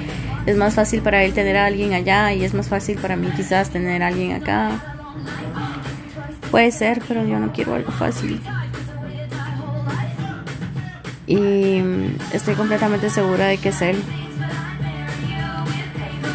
[0.46, 3.28] es más fácil para él tener a alguien allá y es más fácil para mí
[3.36, 4.70] quizás tener a alguien acá.
[6.50, 8.40] Puede ser, pero yo no quiero algo fácil.
[11.26, 11.82] Y
[12.32, 14.02] estoy completamente segura de que es él.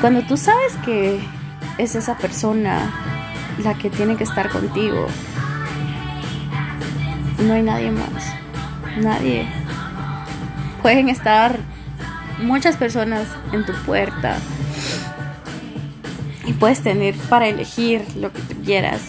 [0.04, 1.18] Cuando tú sabes que
[1.78, 2.91] es esa persona
[3.64, 5.08] la que tiene que estar contigo,
[7.39, 8.26] no hay nadie más.
[8.97, 9.47] Nadie.
[10.82, 11.58] Pueden estar
[12.41, 14.36] muchas personas en tu puerta.
[16.45, 19.04] Y puedes tener para elegir lo que tú quieras.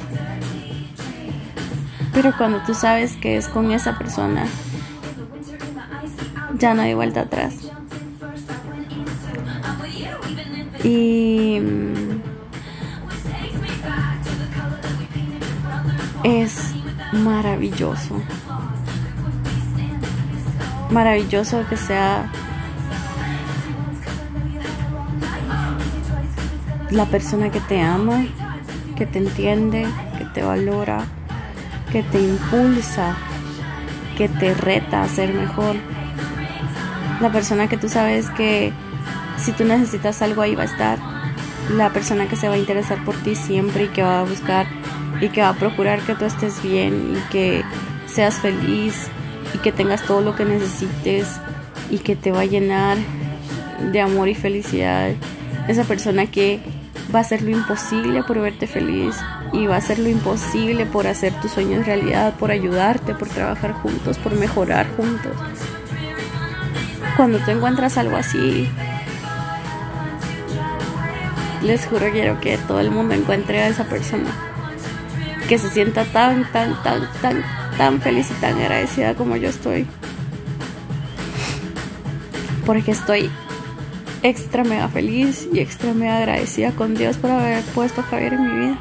[2.13, 4.47] Pero cuando tú sabes que es con esa persona,
[6.57, 7.74] ya no hay vuelta atrás.
[10.85, 11.63] Y
[16.23, 16.75] es
[17.13, 18.21] maravilloso.
[20.91, 22.31] Maravilloso que sea
[26.91, 28.27] la persona que te ama,
[28.95, 29.87] que te entiende,
[30.19, 31.05] que te valora,
[31.91, 33.17] que te impulsa,
[34.19, 35.77] que te reta a ser mejor.
[37.21, 38.73] La persona que tú sabes que
[39.45, 40.99] si tú necesitas algo ahí va a estar.
[41.71, 44.67] La persona que se va a interesar por ti siempre y que va a buscar
[45.21, 47.63] y que va a procurar que tú estés bien y que
[48.07, 49.09] seas feliz
[49.55, 51.29] y que tengas todo lo que necesites
[51.91, 52.97] y que te va a llenar
[53.93, 55.11] de amor y felicidad.
[55.69, 56.61] Esa persona que
[57.15, 59.15] va a hacer lo imposible por verte feliz
[59.53, 63.73] y va a hacer lo imposible por hacer tus sueños realidad, por ayudarte, por trabajar
[63.73, 65.33] juntos, por mejorar juntos.
[67.17, 68.69] Cuando tú encuentras algo así,
[71.65, 74.31] les juro quiero que todo el mundo encuentre a esa persona
[75.49, 77.43] que se sienta tan, tan, tan, tan,
[77.77, 79.87] tan feliz y tan agradecida como yo estoy.
[82.65, 83.31] Porque estoy
[84.23, 88.45] extra mega feliz y extra mega agradecida con Dios por haber puesto a Javier en
[88.45, 88.79] mi vida.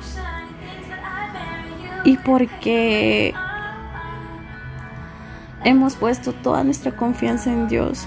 [2.06, 3.34] Y porque
[5.66, 8.06] hemos puesto toda nuestra confianza en Dios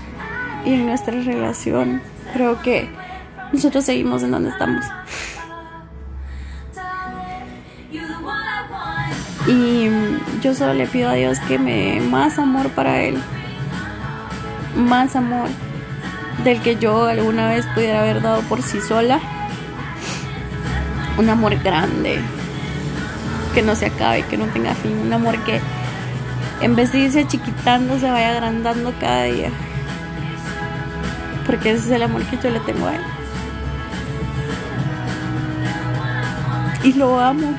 [0.64, 2.00] y en nuestra relación.
[2.32, 2.88] Creo que
[3.52, 4.84] nosotros seguimos en donde estamos.
[9.46, 9.88] Y
[10.42, 13.16] yo solo le pido a Dios que me dé más amor para Él.
[14.76, 15.48] Más amor
[16.42, 19.20] del que yo alguna vez pudiera haber dado por sí sola.
[21.16, 22.20] Un amor grande,
[23.54, 24.98] que no se acabe, que no tenga fin.
[24.98, 25.60] Un amor que
[26.60, 29.50] en vez de irse chiquitando se vaya agrandando cada día.
[31.46, 33.02] Porque ese es el amor que yo le tengo a Él.
[36.86, 37.52] Y lo amo.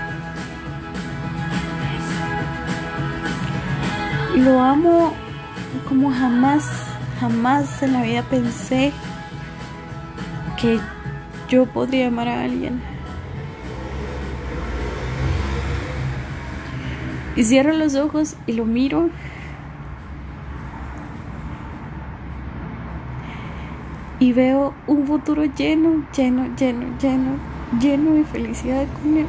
[4.38, 5.14] Lo amo
[5.90, 6.64] como jamás,
[7.20, 8.94] jamás en la vida pensé
[10.56, 10.80] que
[11.50, 12.82] yo podría amar a alguien.
[17.36, 19.10] Y cierro los ojos y lo miro.
[24.22, 29.26] Y veo un futuro lleno, lleno, lleno, lleno, lleno de felicidad con él.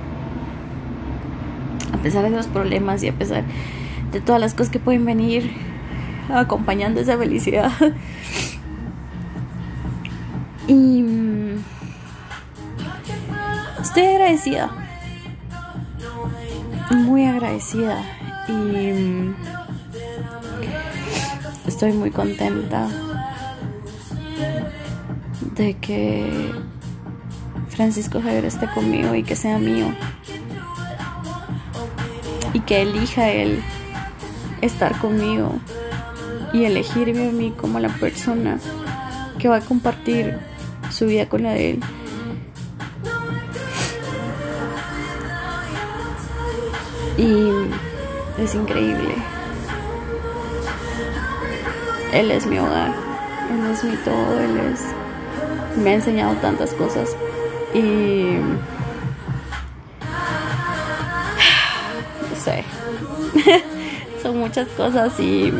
[1.92, 3.44] A pesar de los problemas y a pesar
[4.12, 5.50] de todas las cosas que pueden venir
[6.32, 7.72] acompañando esa felicidad.
[10.66, 11.64] Y mm,
[13.80, 14.70] estoy agradecida,
[16.90, 18.04] muy agradecida
[18.48, 19.34] y mm,
[21.66, 22.86] estoy muy contenta
[25.56, 26.52] de que
[27.78, 29.94] Francisco Javier esté conmigo y que sea mío.
[32.52, 33.62] Y que elija él
[34.60, 35.52] estar conmigo
[36.52, 38.58] y elegirme a mí como la persona
[39.38, 40.36] que va a compartir
[40.90, 41.80] su vida con la de él.
[47.16, 49.14] Y es increíble.
[52.12, 52.92] Él es mi hogar,
[53.52, 54.80] él es mi todo, él es...
[55.80, 57.14] Me ha enseñado tantas cosas
[57.78, 58.40] y...
[62.30, 62.64] No sé.
[64.22, 65.52] Son muchas cosas y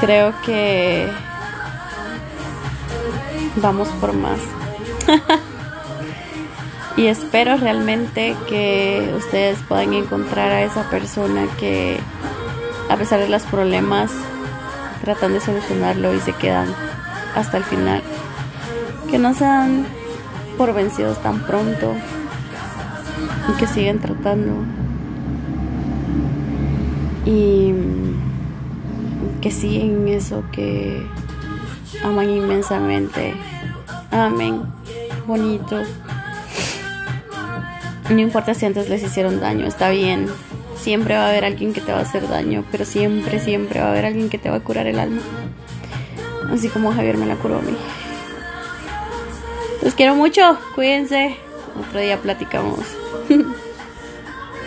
[0.00, 1.08] creo que
[3.56, 4.38] vamos por más.
[6.96, 11.98] y espero realmente que ustedes puedan encontrar a esa persona que
[12.88, 14.10] a pesar de los problemas
[15.02, 16.74] tratan de solucionarlo y se quedan
[17.34, 18.02] hasta el final.
[19.10, 19.86] Que no sean
[20.58, 21.94] por vencidos tan pronto
[23.48, 24.52] y que siguen tratando.
[27.24, 27.72] Y
[29.40, 31.06] que siguen eso que
[32.02, 33.34] aman inmensamente.
[34.10, 34.62] Amén.
[35.26, 35.76] Bonito.
[38.10, 40.26] No importa si antes les hicieron daño, está bien.
[40.76, 43.86] Siempre va a haber alguien que te va a hacer daño, pero siempre, siempre va
[43.86, 45.20] a haber alguien que te va a curar el alma.
[46.50, 47.76] Así como Javier me la curó a mí.
[49.88, 51.38] Los quiero mucho, cuídense.
[51.80, 52.80] Otro día platicamos.